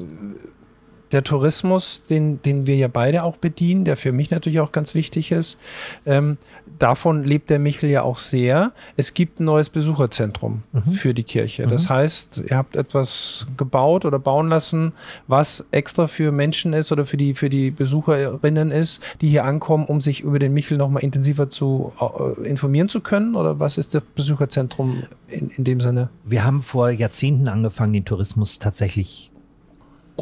der 1.13 1.23
Tourismus, 1.23 2.03
den, 2.09 2.41
den 2.43 2.67
wir 2.67 2.77
ja 2.77 2.89
beide 2.89 3.23
auch 3.23 3.37
bedienen, 3.37 3.85
der 3.85 3.97
für 3.97 4.13
mich 4.13 4.31
natürlich 4.31 4.61
auch 4.61 4.73
ganz 4.73 4.95
wichtig 4.95 5.31
ist, 5.31 5.59
ähm, 6.07 6.39
davon 6.79 7.25
lebt 7.25 7.51
der 7.51 7.59
Michel 7.59 7.91
ja 7.91 8.03
auch 8.03 8.17
sehr. 8.17 8.73
Es 8.97 9.15
gibt 9.15 9.41
ein 9.41 9.45
neues 9.45 9.71
Besucherzentrum 9.71 10.63
für 10.93 11.15
die 11.15 11.25
Kirche. 11.25 11.65
Das 11.65 11.89
heißt, 11.89 12.45
ihr 12.49 12.57
habt 12.57 12.77
etwas 12.77 13.47
gebaut 13.57 14.05
oder 14.05 14.19
bauen 14.19 14.49
lassen, 14.49 14.93
was 15.27 15.67
extra 15.71 16.07
für 16.07 16.33
Menschen 16.33 16.73
ist 16.73 16.93
oder 16.93 17.05
für 17.05 17.17
die, 17.17 17.35
für 17.35 17.51
die 17.51 17.71
Besucherinnen 17.71 18.71
ist, 18.71 19.03
die 19.21 19.29
hier 19.29 19.45
ankommen, 19.45 19.85
um 19.85 20.01
sich 20.01 20.21
über 20.23 20.39
den 20.39 20.55
Michel 20.55 20.79
nochmal 20.79 21.03
intensiver 21.03 21.51
zu 21.51 21.93
äh, 22.01 22.49
informieren 22.49 22.89
zu 22.89 23.01
können? 23.01 23.35
Oder 23.35 23.61
was 23.61 23.79
ist 23.79 23.95
das 23.95 24.03
Besucherzentrum 24.15 25.05
in, 25.29 25.51
in 25.51 25.65
dem 25.65 25.81
Sinne? 25.81 26.09
Wir 26.25 26.45
haben 26.45 26.63
vor 26.63 26.91
Jahrzehnten 26.91 27.49
angefangen, 27.49 27.93
den 27.93 28.05
Tourismus 28.05 28.59
tatsächlich 28.59 29.32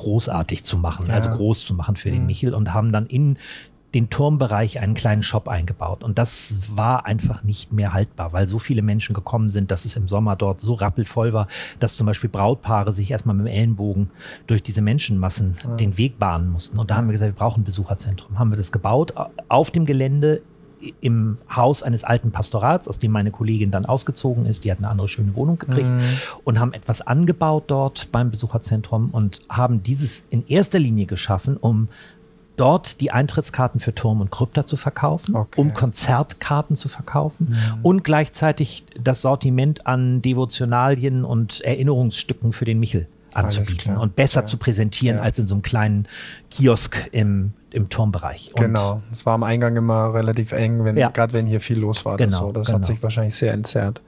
großartig 0.01 0.65
zu 0.65 0.77
machen, 0.77 1.07
Ja. 1.09 1.15
also 1.15 1.31
groß 1.31 1.65
zu 1.65 1.75
machen 1.75 1.97
für 1.97 2.11
den 2.11 2.27
Michel 2.27 2.55
und 2.55 2.75
haben 2.75 2.93
dann 2.93 3.07
in 3.07 3.39
den 3.95 4.09
Turmbereich 4.09 4.81
einen 4.81 4.95
kleinen 4.95 5.23
Shop 5.23 5.49
eingebaut. 5.49 6.05
Und 6.05 6.19
das 6.19 6.77
war 6.77 7.07
einfach 7.07 7.43
nicht 7.43 7.73
mehr 7.73 7.93
haltbar, 7.93 8.33
weil 8.33 8.47
so 8.47 8.59
viele 8.59 8.83
Menschen 8.83 9.15
gekommen 9.15 9.51
sind, 9.51 9.71
dass 9.71 9.85
es 9.85 9.97
im 9.97 10.09
Sommer 10.09 10.37
dort 10.37 10.61
so 10.61 10.75
rappelvoll 10.75 11.33
war, 11.33 11.49
dass 11.81 11.97
zum 11.97 12.07
Beispiel 12.07 12.31
Brautpaare 12.31 12.93
sich 12.93 13.11
erstmal 13.11 13.35
mit 13.35 13.47
dem 13.47 13.53
Ellenbogen 13.53 14.11
durch 14.47 14.63
diese 14.63 14.81
Menschenmassen 14.81 15.57
ja. 15.65 15.75
den 15.77 15.99
Weg 15.99 16.19
bahnen 16.19 16.51
mussten. 16.51 16.79
Und 16.79 16.91
da 16.91 16.97
haben 16.97 17.09
wir 17.09 17.13
gesagt, 17.13 17.33
wir 17.33 17.39
brauchen 17.39 17.63
ein 17.63 17.65
Besucherzentrum. 17.65 18.39
Haben 18.39 18.51
wir 18.51 18.57
das 18.57 18.71
gebaut 18.71 19.13
auf 19.49 19.71
dem 19.73 19.87
Gelände 19.87 20.43
im 21.01 21.39
Haus 21.55 21.83
eines 21.83 22.05
alten 22.05 22.33
Pastorats, 22.33 22.89
aus 22.89 22.99
dem 22.99 23.13
meine 23.13 23.31
Kollegin 23.31 23.71
dann 23.71 23.87
ausgezogen 23.87 24.47
ist. 24.47 24.65
Die 24.65 24.71
hat 24.71 24.79
eine 24.79 24.89
andere 24.89 25.09
schöne 25.09 25.35
Wohnung 25.35 25.59
gekriegt 25.59 25.89
mhm. 25.89 26.01
und 26.45 26.59
haben 26.59 26.73
etwas 26.73 27.03
angebaut 27.03 27.65
dort 27.67 28.11
beim 28.13 28.31
Besucherzentrum 28.31 29.11
und 29.11 29.41
haben 29.49 29.83
dieses 29.83 30.25
in 30.31 30.47
erster 30.47 30.79
Linie 30.79 31.07
geschaffen, 31.07 31.57
um 31.57 31.89
dort 32.57 33.01
die 33.01 33.11
Eintrittskarten 33.11 33.81
für 33.81 33.95
Turm 33.95 34.21
und 34.21 34.31
Krypta 34.31 34.67
zu 34.67 34.77
verkaufen, 34.77 35.35
okay. 35.35 35.61
um 35.61 35.73
Konzertkarten 35.73 36.77
zu 36.77 36.89
verkaufen 36.89 37.49
mhm. 37.51 37.81
und 37.83 38.05
gleichzeitig 38.05 38.85
das 39.03 39.23
Sortiment 39.23 39.87
an 39.87 40.21
Devotionalien 40.21 41.25
und 41.25 41.63
Erinnerungsstücken 41.63 42.53
für 42.53 42.67
den 42.67 42.79
Michel 42.79 43.07
anzubieten 43.35 43.97
und 43.97 44.17
besser 44.17 44.41
ja. 44.41 44.47
zu 44.47 44.57
präsentieren 44.57 45.19
ja. 45.19 45.23
als 45.23 45.39
in 45.39 45.47
so 45.47 45.55
einem 45.55 45.63
kleinen 45.63 46.07
Kiosk 46.51 47.09
im, 47.13 47.53
im 47.71 47.89
Turmbereich. 47.89 48.53
Und 48.55 48.63
genau, 48.63 49.03
es 49.11 49.27
war 49.27 49.35
am 49.35 49.43
Eingang 49.43 49.77
immer 49.77 50.15
relativ 50.15 50.53
eng, 50.53 50.85
wenn, 50.85 50.97
ja. 50.97 51.09
gerade 51.11 51.33
wenn 51.33 51.47
hier 51.47 51.61
viel 51.61 51.79
los 51.79 52.05
war. 52.05 52.17
Genau, 52.17 52.31
das, 52.31 52.39
so. 52.39 52.53
das 52.53 52.67
genau. 52.67 52.79
hat 52.79 52.87
sich 52.87 53.03
wahrscheinlich 53.03 53.35
sehr 53.35 53.53
entzerrt. 53.53 54.03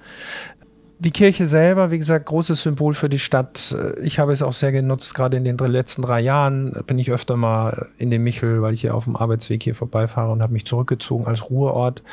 Die 0.99 1.11
Kirche 1.11 1.47
selber, 1.47 1.91
wie 1.91 1.99
gesagt, 1.99 2.27
großes 2.27 2.63
Symbol 2.63 2.95
für 2.95 3.09
die 3.09 3.19
Stadt. 3.19 3.75
Ich 4.03 4.21
habe 4.21 4.31
es 4.31 4.41
auch 4.41 4.53
sehr 4.53 4.71
genutzt, 4.71 5.15
gerade 5.15 5.37
in 5.37 5.45
den 5.45 5.59
letzten 5.59 6.03
drei 6.03 6.21
Jahren 6.21 6.77
bin 6.87 6.97
ich 7.01 7.11
öfter 7.11 7.37
mal 7.37 7.89
in 7.99 8.11
den 8.11 8.23
Michel, 8.23 8.63
weil 8.63 8.73
ich 8.73 8.83
hier 8.83 8.95
auf 8.95 9.05
dem 9.05 9.17
Arbeitsweg 9.17 9.65
hier 9.65 9.75
vorbeifahre 9.75 10.31
und 10.31 10.43
habe 10.43 10.53
mich 10.53 10.65
zurückgezogen 10.65 11.27
als 11.27 11.51
Ruheort. 11.51 12.05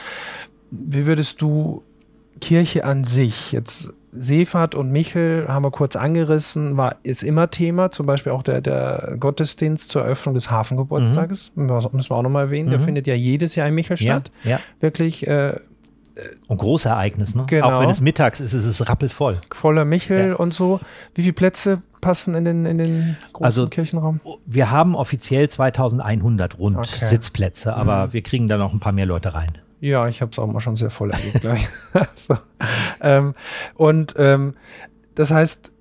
Wie 0.71 1.05
würdest 1.05 1.39
du 1.41 1.83
Kirche 2.39 2.85
an 2.85 3.03
sich 3.03 3.51
jetzt 3.51 3.93
Seefahrt 4.11 4.75
und 4.75 4.91
Michel 4.91 5.45
haben 5.47 5.63
wir 5.63 5.71
kurz 5.71 5.95
angerissen, 5.95 6.77
war, 6.77 6.95
ist 7.03 7.21
immer 7.21 7.51
Thema, 7.51 7.91
zum 7.91 8.05
Beispiel 8.05 8.31
auch 8.31 8.43
der, 8.43 8.61
der 8.61 9.15
Gottesdienst 9.19 9.89
zur 9.89 10.03
Eröffnung 10.03 10.33
des 10.33 10.49
Hafengeburtstages, 10.49 11.53
mhm. 11.55 11.67
müssen 11.67 12.09
wir 12.09 12.15
auch 12.15 12.23
nochmal 12.23 12.45
erwähnen, 12.45 12.67
mhm. 12.67 12.71
der 12.71 12.79
findet 12.79 13.07
ja 13.07 13.13
jedes 13.13 13.55
Jahr 13.55 13.67
in 13.67 13.75
Michel 13.75 13.97
statt. 13.97 14.31
Ja, 14.43 14.51
ja. 14.51 14.59
Wirklich. 14.79 15.27
Äh, 15.27 15.59
und 16.47 16.57
Großereignis, 16.57 17.35
ne? 17.35 17.45
Genau. 17.47 17.71
Auch 17.71 17.81
wenn 17.81 17.89
es 17.89 18.01
mittags 18.01 18.41
ist, 18.41 18.53
ist 18.53 18.65
es 18.65 18.89
rappelvoll. 18.89 19.39
Voller 19.51 19.85
Michel 19.85 20.29
ja. 20.29 20.35
und 20.35 20.53
so. 20.53 20.81
Wie 21.15 21.21
viele 21.21 21.33
Plätze 21.33 21.81
passen 22.01 22.35
in 22.35 22.43
den, 22.43 22.65
in 22.65 22.77
den 22.77 23.17
großen 23.31 23.45
also, 23.45 23.67
Kirchenraum? 23.67 24.19
Wir 24.45 24.69
haben 24.69 24.95
offiziell 24.95 25.49
2100 25.49 26.57
rund 26.59 26.77
okay. 26.77 27.05
Sitzplätze, 27.05 27.73
aber 27.73 28.07
mhm. 28.07 28.13
wir 28.13 28.21
kriegen 28.21 28.47
da 28.49 28.57
noch 28.57 28.73
ein 28.73 28.79
paar 28.79 28.91
mehr 28.91 29.05
Leute 29.05 29.33
rein. 29.33 29.51
Ja, 29.81 30.07
ich 30.07 30.21
habe 30.21 30.31
es 30.31 30.39
auch 30.39 30.47
mal 30.47 30.59
schon 30.59 30.75
sehr 30.75 30.89
voll 30.89 31.11
erlebt. 31.11 31.41
so. 32.15 32.37
ähm, 33.01 33.33
und 33.75 34.15
ähm, 34.17 34.55
das 35.15 35.31
heißt, 35.31 35.71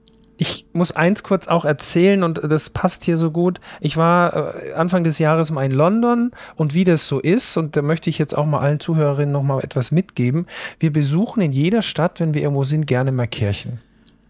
ich 0.41 0.67
muss 0.73 0.93
eins 0.93 1.25
kurz 1.25 1.49
auch 1.49 1.65
erzählen 1.65 2.23
und 2.23 2.41
das 2.45 2.71
passt 2.71 3.05
hier 3.05 3.17
so 3.17 3.33
gut. 3.33 3.61
Ich 3.81 3.97
war 3.97 4.55
äh, 4.55 4.73
Anfang 4.75 5.03
des 5.03 5.19
Jahres 5.19 5.51
mal 5.51 5.65
in 5.65 5.73
London 5.73 6.31
und 6.55 6.75
wie 6.75 6.85
das 6.85 7.09
so 7.09 7.19
ist, 7.19 7.57
und 7.57 7.77
da 7.77 7.83
möchte 7.83 8.09
ich 8.09 8.19
jetzt 8.19 8.39
auch 8.39 8.47
mal 8.47 8.61
allen 8.61 8.79
Zuhörerinnen 8.79 9.33
noch 9.33 9.43
mal 9.43 9.61
etwas 9.65 9.91
mitgeben. 9.91 10.47
Wir 10.79 10.93
besuchen 10.93 11.43
in 11.43 11.51
jeder 11.51 11.83
Stadt, 11.83 12.21
wenn 12.21 12.35
wir 12.35 12.43
irgendwo 12.43 12.63
sind, 12.63 12.87
gerne 12.87 13.11
mal 13.11 13.27
Kirchen. 13.27 13.81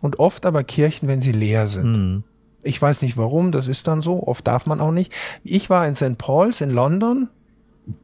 Und 0.01 0.19
oft 0.19 0.47
aber 0.47 0.65
Kirchen, 0.65 1.09
wenn 1.09 1.21
sie 1.21 1.33
leer 1.33 1.67
sind. 1.67 1.93
Mhm. 1.93 2.25
Ich 2.63 2.81
weiß 2.81 3.03
nicht 3.03 3.19
warum, 3.19 3.53
das 3.53 3.69
ist 3.69 3.87
dann 3.87 4.01
so. 4.01 4.27
Oft 4.27 4.47
darf 4.47 4.67
man 4.67 4.81
auch 4.81 4.93
nicht. 4.93 5.13
Ich 5.45 5.69
war 5.69 5.87
in 5.87 5.95
St. 5.95 6.17
Paul's 6.17 6.61
in 6.61 6.71
London 6.71 7.29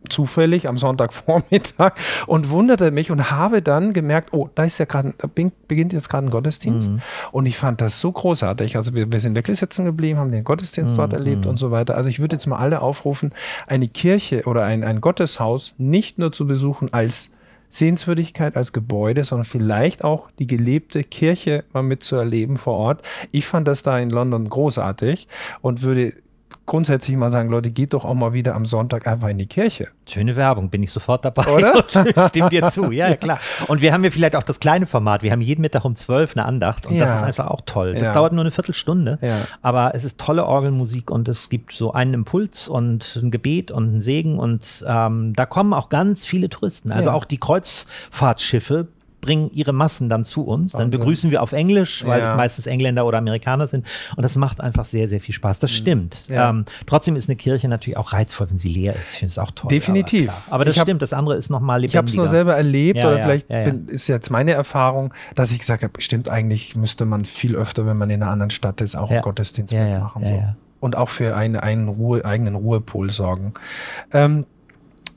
zufällig 0.09 0.69
am 0.69 0.77
Sonntagvormittag 0.77 1.95
und 2.27 2.51
wunderte 2.51 2.91
mich 2.91 3.11
und 3.11 3.31
habe 3.31 3.63
dann 3.63 3.93
gemerkt, 3.93 4.33
oh, 4.33 4.49
da 4.55 4.65
ist 4.65 4.79
ja 4.79 4.85
gerade, 4.85 5.15
da 5.19 5.29
beginnt 5.29 5.93
jetzt 5.93 6.09
gerade 6.09 6.27
ein 6.27 6.31
Gottesdienst. 6.31 6.91
Mhm. 6.91 7.01
Und 7.33 7.47
ich 7.47 7.57
fand 7.57 7.81
das 7.81 8.01
so 8.01 8.13
großartig. 8.13 8.77
Also 8.77 8.95
wir, 8.95 9.11
wir 9.11 9.21
sind 9.21 9.37
wirklich 9.37 9.59
sitzen 9.59 9.85
geblieben, 9.85 10.19
haben 10.19 10.33
den 10.33 10.45
Gottesdienst 10.45 10.93
mhm. 10.93 10.97
dort 10.97 11.13
erlebt 11.13 11.47
und 11.47 11.59
so 11.59 11.71
weiter. 11.71 11.97
Also 11.97 12.09
ich 12.09 12.21
würde 12.21 12.37
jetzt 12.37 12.47
mal 12.47 12.59
alle 12.59 12.83
aufrufen, 12.83 13.33
eine 13.67 13.89
Kirche 13.89 14.45
oder 14.45 14.65
ein, 14.65 14.85
ein 14.85 15.01
Gotteshaus 15.01 15.75
nicht 15.79 16.19
nur 16.19 16.33
zu 16.33 16.47
besuchen 16.47 16.93
als 16.93 17.33
Sehenswürdigkeit 17.75 18.57
als 18.57 18.73
Gebäude, 18.73 19.25
sondern 19.25 19.45
vielleicht 19.45 20.05
auch 20.05 20.31
die 20.39 20.47
gelebte 20.47 21.03
Kirche 21.03 21.65
mal 21.73 21.83
mitzuerleben 21.83 22.57
vor 22.57 22.75
Ort. 22.75 23.03
Ich 23.33 23.47
fand 23.47 23.67
das 23.67 23.83
da 23.83 23.99
in 23.99 24.11
London 24.11 24.49
großartig 24.49 25.27
und 25.61 25.83
würde 25.83 26.15
grundsätzlich 26.67 27.17
mal 27.17 27.31
sagen, 27.31 27.51
Leute, 27.51 27.71
geht 27.71 27.93
doch 27.93 28.05
auch 28.05 28.15
mal 28.15 28.33
wieder 28.33 28.55
am 28.55 28.67
Sonntag 28.67 29.07
einfach 29.07 29.29
in 29.29 29.39
die 29.39 29.47
Kirche. 29.47 29.89
Schöne 30.09 30.37
Werbung, 30.37 30.71
bin 30.71 30.83
ich 30.83 30.91
sofort 30.91 31.25
dabei. 31.25 31.47
Oder? 31.47 31.85
Stimmt 32.29 32.53
dir 32.53 32.69
zu, 32.69 32.91
ja, 32.91 33.15
klar. 33.17 33.39
Und 33.69 33.83
wir 33.83 33.93
haben 33.93 34.05
ja 34.05 34.11
vielleicht 34.11 34.37
auch 34.37 34.43
das 34.43 34.61
kleine 34.61 34.87
Format. 34.87 35.23
Wir 35.23 35.33
haben 35.33 35.41
jeden 35.41 35.63
Mittag 35.63 35.85
um 35.85 35.97
zwölf 35.97 36.37
eine 36.37 36.47
Andacht 36.47 36.87
und 36.87 36.97
ja. 36.97 37.05
das 37.05 37.17
ist 37.17 37.23
einfach 37.23 37.49
auch 37.49 37.61
toll. 37.67 37.95
Das 37.95 38.05
ja. 38.05 38.13
dauert 38.13 38.33
nur 38.33 38.43
eine 38.43 38.51
Viertelstunde, 38.51 39.19
ja. 39.21 39.41
aber 39.63 39.95
es 39.95 40.05
ist 40.05 40.21
tolle 40.21 40.47
Orgelmusik 40.47 41.11
und 41.11 41.29
es 41.29 41.49
gibt 41.49 41.73
so 41.73 41.93
einen 41.93 42.15
Impuls 42.15 42.69
und 42.69 43.17
ein 43.17 43.31
Gebet 43.31 43.71
und 43.71 43.97
ein 43.97 44.03
Segen 44.03 44.39
und 44.39 44.85
ähm, 44.87 45.35
da 45.35 45.47
kommen 45.47 45.73
auch 45.73 45.89
ganz 45.89 46.25
viele 46.25 46.49
Touristen. 46.49 46.93
Also 46.93 47.11
auch 47.11 47.25
die 47.25 47.39
Kreuzfahrtschiffe 47.39 48.89
bringen 49.25 49.51
ihre 49.53 49.73
Massen 49.73 50.09
dann 50.09 50.25
zu 50.25 50.45
uns. 50.45 50.73
Dann 50.73 50.83
Wahnsinn. 50.83 51.01
begrüßen 51.01 51.31
wir 51.31 51.43
auf 51.43 51.53
Englisch, 51.53 52.05
weil 52.05 52.21
ja. 52.21 52.31
es 52.31 52.37
meistens 52.37 52.67
Engländer 52.67 53.07
oder 53.07 53.19
Amerikaner 53.19 53.67
sind. 53.67 53.87
Und 54.17 54.23
das 54.23 54.37
macht 54.37 54.61
einfach 54.61 54.85
sehr, 54.85 55.09
sehr 55.09 55.21
viel 55.21 55.35
Spaß. 55.35 55.61
Das 55.61 55.71
mhm. 55.73 55.77
stimmt. 55.77 56.29
Ja. 56.29 56.51
Ähm, 56.51 56.67
trotzdem 56.87 57.17
ist 57.17 57.29
eine 57.29 57.37
Kirche 57.37 57.69
natürlich 57.69 57.97
auch 57.97 58.13
reizvoll, 58.13 58.51
wenn 58.51 58.59
sie 58.59 58.69
leer 58.69 58.95
ist. 58.95 59.15
Ich 59.15 59.19
finde 59.21 59.31
es 59.31 59.39
auch 59.39 59.51
toll. 59.51 59.71
Definitiv. 59.71 60.31
Aber, 60.47 60.57
aber 60.57 60.65
das 60.67 60.77
hab, 60.77 60.85
stimmt. 60.85 61.01
Das 61.01 61.15
andere 61.15 61.37
ist 61.37 61.49
nochmal 61.49 61.81
lebendiger. 61.81 61.93
Ich 61.93 61.97
habe 61.97 62.09
es 62.09 62.15
nur 62.15 62.29
selber 62.29 62.55
erlebt 62.55 62.99
ja, 62.99 63.09
oder 63.09 63.23
vielleicht 63.23 63.49
bin, 63.49 63.89
ist 63.89 64.09
jetzt 64.09 64.31
meine 64.31 64.53
Erfahrung, 64.53 65.15
dass 65.35 65.53
ich 65.53 65.59
gesagt 65.59 65.83
habe, 65.83 66.01
stimmt 66.01 66.29
eigentlich 66.29 66.77
müsste 66.77 67.07
man 67.07 67.25
viel 67.25 67.57
öfter, 67.57 67.87
wenn 67.87 67.97
man 67.97 68.11
in 68.11 68.23
einer 68.23 68.31
anderen 68.31 68.51
Stadt 68.51 68.81
ist, 68.81 68.97
auch 68.97 69.11
einen 69.11 69.23
Gottesdienst 69.23 69.73
mitmachen. 69.73 70.25
So. 70.25 70.43
Und 70.81 70.97
auch 70.97 71.09
für 71.09 71.35
eine, 71.35 71.63
einen 71.63 71.89
Ruhe, 71.89 72.27
eigenen 72.27 72.57
Ruhepol 72.57 73.09
sorgen. 73.09 73.55
Ähm, 74.13 74.45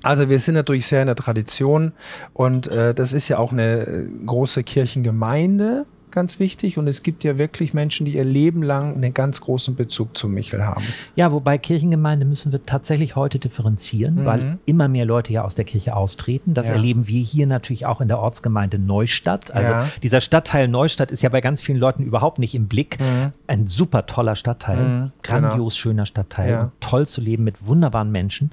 also 0.08 0.30
wir 0.30 0.40
sind 0.40 0.56
natürlich 0.56 0.88
sehr 0.88 1.02
in 1.02 1.08
der 1.08 1.16
Tradition 1.16 1.92
und 2.34 2.68
äh, 2.68 2.94
das 2.94 3.12
ist 3.12 3.28
ja 3.28 3.38
auch 3.38 3.52
eine 3.52 3.86
äh, 3.86 4.08
große 4.26 4.64
Kirchengemeinde 4.64 5.86
ganz 6.12 6.40
wichtig. 6.40 6.78
Und 6.78 6.88
es 6.88 7.04
gibt 7.04 7.24
ja 7.24 7.38
wirklich 7.38 7.74
Menschen, 7.74 8.06
die 8.06 8.16
ihr 8.16 8.24
Leben 8.24 8.64
lang 8.64 8.96
einen 8.96 9.14
ganz 9.14 9.42
großen 9.42 9.76
Bezug 9.76 10.18
zu 10.18 10.28
Michel 10.28 10.66
haben. 10.66 10.84
Ja, 11.16 11.32
wobei 11.32 11.58
Kirchengemeinde 11.58 12.26
müssen 12.26 12.52
wir 12.52 12.66
tatsächlich 12.66 13.16
heute 13.16 13.40
differenzieren, 13.40 14.16
mhm. 14.16 14.26
weil 14.26 14.60
immer 14.66 14.88
mehr 14.88 15.06
Leute 15.06 15.34
ja 15.34 15.44
aus 15.44 15.56
der 15.56 15.66
Kirche 15.66 15.96
austreten. 15.96 16.54
Das 16.54 16.68
ja. 16.68 16.74
erleben 16.74 17.08
wir 17.08 17.22
hier 17.22 17.48
natürlich 17.48 17.86
auch 17.86 18.02
in 18.02 18.08
der 18.08 18.20
Ortsgemeinde 18.20 18.80
Neustadt. 18.80 19.52
Also 19.54 19.72
ja. 19.72 19.90
dieser 20.04 20.22
Stadtteil 20.22 20.68
Neustadt 20.68 21.12
ist 21.12 21.22
ja 21.22 21.30
bei 21.30 21.42
ganz 21.42 21.62
vielen 21.62 21.78
Leuten 21.78 22.04
überhaupt 22.04 22.40
nicht 22.40 22.56
im 22.56 22.68
Blick. 22.68 23.00
Mhm. 23.00 23.34
Ein 23.48 23.68
super 23.68 24.06
toller 24.06 24.36
Stadtteil, 24.36 24.78
mhm. 24.78 25.12
grandios 25.22 25.54
genau. 25.56 25.70
schöner 25.70 26.06
Stadtteil, 26.06 26.50
ja. 26.50 26.72
toll 26.80 27.08
zu 27.08 27.22
leben 27.22 27.44
mit 27.44 27.66
wunderbaren 27.68 28.12
Menschen, 28.12 28.52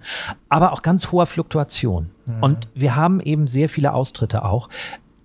aber 0.49 0.73
auch 0.73 0.82
ganz 0.82 1.12
hoher 1.12 1.26
Fluktuation. 1.26 2.11
Mhm. 2.26 2.42
Und 2.42 2.68
wir 2.75 2.96
haben 2.96 3.20
eben 3.20 3.46
sehr 3.46 3.68
viele 3.68 3.94
Austritte 3.94 4.44
auch. 4.44 4.68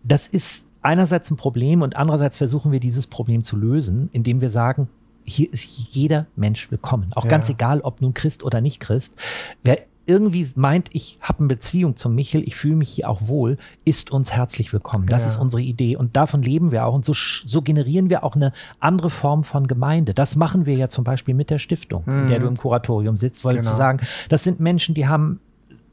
Das 0.03 0.27
ist 0.27 0.68
einerseits 0.81 1.29
ein 1.31 1.37
Problem 1.37 1.81
und 1.81 1.95
andererseits 1.95 2.37
versuchen 2.37 2.71
wir 2.71 2.79
dieses 2.79 3.07
Problem 3.07 3.43
zu 3.43 3.57
lösen, 3.57 4.09
indem 4.11 4.41
wir 4.41 4.49
sagen, 4.49 4.89
hier 5.23 5.51
ist 5.51 5.65
jeder 5.91 6.27
Mensch 6.35 6.71
willkommen. 6.71 7.11
Auch 7.15 7.25
ja. 7.25 7.29
ganz 7.29 7.49
egal, 7.49 7.81
ob 7.81 8.01
nun 8.01 8.13
Christ 8.13 8.43
oder 8.43 8.61
nicht 8.61 8.79
Christ. 8.79 9.15
Wer 9.63 9.79
irgendwie 10.09 10.47
meint, 10.55 10.89
ich 10.93 11.19
habe 11.21 11.39
eine 11.39 11.49
Beziehung 11.49 11.95
zum 11.95 12.15
Michel, 12.15 12.41
ich 12.41 12.55
fühle 12.55 12.77
mich 12.77 12.89
hier 12.89 13.07
auch 13.07 13.27
wohl, 13.27 13.57
ist 13.85 14.11
uns 14.11 14.31
herzlich 14.31 14.73
willkommen. 14.73 15.05
Das 15.05 15.23
ja. 15.23 15.29
ist 15.29 15.37
unsere 15.37 15.61
Idee 15.61 15.97
und 15.97 16.17
davon 16.17 16.41
leben 16.41 16.71
wir 16.71 16.85
auch 16.85 16.95
und 16.95 17.05
so, 17.05 17.13
so 17.13 17.61
generieren 17.61 18.09
wir 18.09 18.23
auch 18.23 18.35
eine 18.35 18.51
andere 18.79 19.11
Form 19.11 19.43
von 19.43 19.67
Gemeinde. 19.67 20.15
Das 20.15 20.35
machen 20.35 20.65
wir 20.65 20.73
ja 20.73 20.89
zum 20.89 21.03
Beispiel 21.03 21.35
mit 21.35 21.51
der 21.51 21.59
Stiftung, 21.59 22.03
mhm. 22.07 22.21
in 22.21 22.27
der 22.27 22.39
du 22.39 22.45
mhm. 22.45 22.53
im 22.53 22.57
Kuratorium 22.57 23.17
sitzt, 23.17 23.45
weil 23.45 23.57
genau. 23.57 23.69
zu 23.69 23.75
sagen, 23.75 23.99
das 24.29 24.43
sind 24.43 24.59
Menschen, 24.59 24.95
die 24.95 25.07
haben 25.07 25.41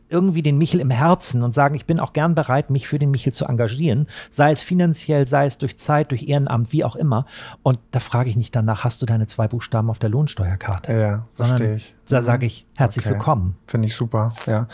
irgendwie 0.08 0.42
den 0.42 0.58
Michel 0.58 0.80
im 0.80 0.90
Herzen 0.90 1.42
und 1.42 1.54
sagen, 1.54 1.74
ich 1.74 1.86
bin 1.86 2.00
auch 2.00 2.12
gern 2.12 2.34
bereit, 2.34 2.70
mich 2.70 2.86
für 2.86 2.98
den 2.98 3.10
Michel 3.10 3.32
zu 3.32 3.44
engagieren, 3.44 4.06
sei 4.30 4.52
es 4.52 4.62
finanziell, 4.62 5.26
sei 5.26 5.46
es 5.46 5.58
durch 5.58 5.76
Zeit, 5.78 6.10
durch 6.10 6.28
Ehrenamt, 6.28 6.72
wie 6.72 6.84
auch 6.84 6.96
immer. 6.96 7.26
Und 7.62 7.78
da 7.90 8.00
frage 8.00 8.30
ich 8.30 8.36
nicht 8.36 8.54
danach, 8.54 8.84
hast 8.84 9.02
du 9.02 9.06
deine 9.06 9.26
zwei 9.26 9.48
Buchstaben 9.48 9.90
auf 9.90 9.98
der 9.98 10.10
Lohnsteuerkarte? 10.10 10.92
Ja, 10.92 11.26
verstehe 11.32 11.76
ich. 11.76 11.94
Da 12.08 12.22
sage 12.22 12.46
ich 12.46 12.66
herzlich 12.76 13.04
okay. 13.04 13.14
willkommen. 13.14 13.56
Finde 13.66 13.86
ich 13.88 13.96
super, 13.96 14.32
ja. 14.46 14.68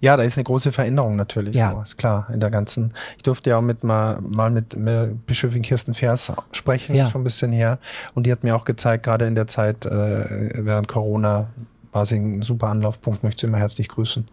Ja, 0.00 0.16
da 0.16 0.22
ist 0.22 0.38
eine 0.38 0.44
große 0.44 0.70
Veränderung 0.70 1.16
natürlich, 1.16 1.56
ja. 1.56 1.72
So, 1.72 1.80
ist 1.80 1.96
klar, 1.96 2.28
in 2.32 2.38
der 2.38 2.50
ganzen, 2.50 2.92
ich 3.16 3.24
durfte 3.24 3.50
ja 3.50 3.58
auch 3.58 3.62
mit 3.62 3.82
mal, 3.82 4.20
mal 4.20 4.50
mit, 4.50 4.76
mit 4.76 5.26
Bischöfin 5.26 5.62
Kirsten 5.62 5.94
Vers 5.94 6.32
sprechen, 6.52 6.94
ja. 6.94 7.10
schon 7.10 7.22
ein 7.22 7.24
bisschen 7.24 7.52
her. 7.52 7.78
Und 8.14 8.26
die 8.26 8.32
hat 8.32 8.44
mir 8.44 8.54
auch 8.54 8.64
gezeigt, 8.64 9.04
gerade 9.04 9.26
in 9.26 9.34
der 9.34 9.48
Zeit 9.48 9.84
äh, 9.84 10.64
während 10.64 10.86
Corona, 10.86 11.48
war 11.92 12.06
sie 12.06 12.16
ein 12.16 12.42
super 12.42 12.68
Anlaufpunkt, 12.68 13.22
möchte 13.22 13.42
sie 13.42 13.46
immer 13.46 13.58
herzlich 13.58 13.88
grüßen 13.88 14.26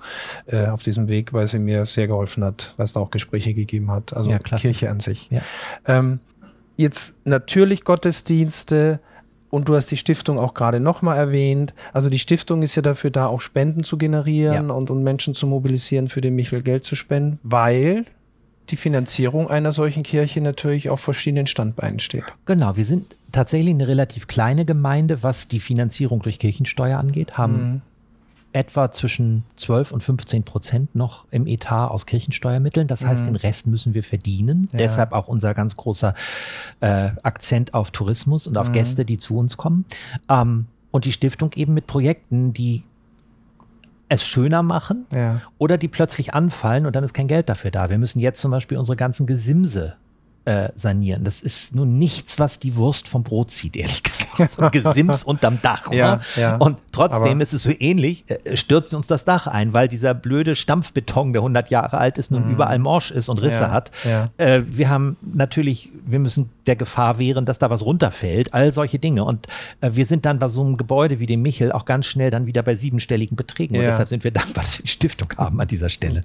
äh, 0.48 0.68
auf 0.68 0.84
diesem 0.84 1.10
Weg, 1.10 1.34
weil 1.34 1.48
sie 1.48 1.60
mir 1.60 1.86
sehr 1.86 2.08
geholfen 2.08 2.44
hat, 2.44 2.74
weil 2.78 2.86
es 2.86 2.94
da 2.94 3.00
auch 3.00 3.12
Gespräche 3.12 3.54
gegeben 3.54 3.92
hat. 3.92 4.14
Also 4.14 4.32
ja, 4.32 4.40
Kirche 4.40 4.90
an 4.90 5.00
sich. 5.00 5.30
Ja. 5.32 5.42
Ähm, 5.86 6.20
jetzt 6.78 7.26
natürlich 7.26 7.84
Gottesdienste, 7.84 9.00
und 9.54 9.70
du 9.70 9.76
hast 9.76 9.92
die 9.92 9.98
Stiftung 9.98 10.40
auch 10.40 10.56
gerade 10.56 10.80
nochmal 10.80 11.16
erwähnt. 11.16 11.76
Also 11.94 12.10
die 12.10 12.18
Stiftung 12.18 12.64
ist 12.64 12.74
ja 12.74 12.82
dafür 12.82 13.12
da, 13.12 13.28
auch 13.28 13.40
Spenden 13.40 13.84
zu 13.84 14.00
generieren 14.00 14.70
ja. 14.70 14.74
und, 14.74 14.90
und 14.90 15.04
Menschen 15.04 15.36
zu 15.36 15.46
mobilisieren, 15.46 16.08
für 16.08 16.22
den 16.22 16.34
Michel 16.34 16.64
Geld 16.64 16.84
zu 16.84 16.96
spenden, 16.96 17.38
weil 17.44 18.06
die 18.70 18.76
Finanzierung 18.76 19.52
einer 19.52 19.72
solchen 19.72 20.02
Kirche 20.02 20.42
natürlich 20.42 20.90
auf 20.90 21.02
verschiedenen 21.02 21.46
Standbeinen 21.46 22.00
steht. 22.00 22.24
Genau, 22.46 22.78
wir 22.78 22.86
sind 22.86 23.16
tatsächlich 23.34 23.74
eine 23.74 23.90
relativ 23.90 24.28
kleine 24.28 24.64
Gemeinde, 24.64 25.24
was 25.24 25.50
die 25.50 25.60
Finanzierung 25.60 26.22
durch 26.22 26.40
Kirchensteuer 26.40 26.98
angeht, 26.98 27.38
haben 27.38 27.74
mhm 27.74 27.82
etwa 28.54 28.92
zwischen 28.92 29.44
12 29.58 29.92
und 29.92 30.04
15 30.04 30.44
Prozent 30.44 30.96
noch 30.96 31.26
im 31.32 31.48
Etat 31.48 31.88
aus 31.88 32.06
Kirchensteuermitteln. 32.06 32.88
Das 32.88 33.06
heißt, 33.06 33.24
mhm. 33.24 33.34
den 33.34 33.36
Rest 33.38 33.68
müssen 33.68 33.94
wir 33.94 34.04
verdienen. 34.04 34.70
Ja. 34.72 34.78
Deshalb 34.78 35.12
auch 35.12 35.28
unser 35.28 35.54
ganz 35.54 35.76
großer 35.76 36.14
äh, 36.80 37.10
Akzent 37.24 37.74
auf 37.74 37.92
Tourismus 37.92 38.48
und 38.48 38.58
auf 38.58 38.70
mhm. 38.70 38.74
Gäste, 38.74 39.06
die 39.06 39.18
zu 39.18 39.38
uns 39.38 39.58
kommen. 39.58 39.86
Ähm, 40.30 40.68
und 40.92 41.06
die 41.06 41.12
Stiftung 41.12 41.52
eben 41.56 41.74
mit 41.74 41.88
Projekten, 41.88 42.54
die 42.54 42.84
es 44.10 44.26
schöner 44.26 44.62
machen 44.62 45.08
ja. 45.12 45.42
oder 45.58 45.80
die 45.80 45.88
plötzlich 45.88 46.36
anfallen 46.36 46.86
und 46.86 46.96
dann 46.96 47.04
ist 47.04 47.14
kein 47.14 47.28
Geld 47.28 47.50
dafür 47.50 47.72
da. 47.72 47.90
Wir 47.90 47.98
müssen 47.98 48.20
jetzt 48.20 48.42
zum 48.42 48.52
Beispiel 48.52 48.78
unsere 48.78 48.96
ganzen 48.96 49.26
Gesimse 49.26 49.96
äh, 50.46 50.70
sanieren. 50.76 51.24
Das 51.24 51.42
ist 51.42 51.74
nun 51.74 51.98
nichts, 51.98 52.38
was 52.38 52.60
die 52.60 52.76
Wurst 52.76 53.08
vom 53.08 53.24
Brot 53.24 53.52
zieht, 53.52 53.78
ehrlich 53.78 54.04
gesagt. 54.04 54.52
So 54.52 54.64
ein 54.64 54.72
Gesims 54.72 55.24
unterm 55.24 55.60
Dach. 55.62 55.90
Ja, 55.92 56.20
ja, 56.36 56.58
Und 56.58 56.78
trotzdem 56.92 57.40
ist 57.40 57.54
es 57.54 57.64
so 57.64 57.72
ähnlich, 57.80 58.26
äh, 58.30 58.58
stürzt 58.58 58.94
uns 58.94 59.08
das 59.08 59.24
Dach 59.24 59.48
ein, 59.48 59.74
weil 59.74 59.88
dieser 59.88 60.14
blöde 60.14 60.56
Stampfbeton, 60.56 61.32
der 61.32 61.42
100 61.42 61.70
Jahre 61.70 61.98
alt 61.98 62.18
ist, 62.18 62.30
nun 62.30 62.48
mhm. 62.48 62.52
überall 62.52 62.78
morsch 62.78 63.12
ist 63.12 63.30
und 63.30 63.42
Risse 63.42 63.62
ja, 63.62 63.72
hat. 63.72 63.92
Äh, 64.38 64.64
wir 64.68 64.90
haben 64.90 65.16
natürlich, 65.22 65.92
wir 66.06 66.20
müssen 66.20 66.50
der 66.68 66.76
Gefahr 66.76 67.20
wehren, 67.20 67.46
dass 67.46 67.60
da 67.60 67.70
was 67.70 67.82
runterfällt, 67.82 68.54
all 68.54 68.74
solche 68.74 69.00
Dinge. 69.00 69.24
Und 69.24 69.48
äh, 69.80 69.92
wir 69.94 70.06
sind 70.06 70.26
dann 70.26 70.40
bei 70.40 70.50
so 70.50 70.62
einem 70.62 70.76
Gebäude 70.76 71.20
wie 71.20 71.26
dem 71.26 71.42
Michel 71.42 71.72
auch 71.72 71.86
ganz 71.86 72.06
schnell 72.06 72.32
dann 72.32 72.48
wieder 72.48 72.64
bei 72.64 72.76
siebenstelligen 72.76 73.38
Beträgen. 73.38 73.78
Und 73.78 73.84
deshalb 73.84 74.10
sind 74.10 74.26
wir 74.26 74.32
dankbar, 74.34 74.66
dass 74.66 74.78
wir 74.78 74.84
die 74.84 74.92
Stiftung 74.92 75.30
haben 75.38 75.62
an 75.62 75.68
dieser 75.68 75.90
Stelle. 75.90 76.20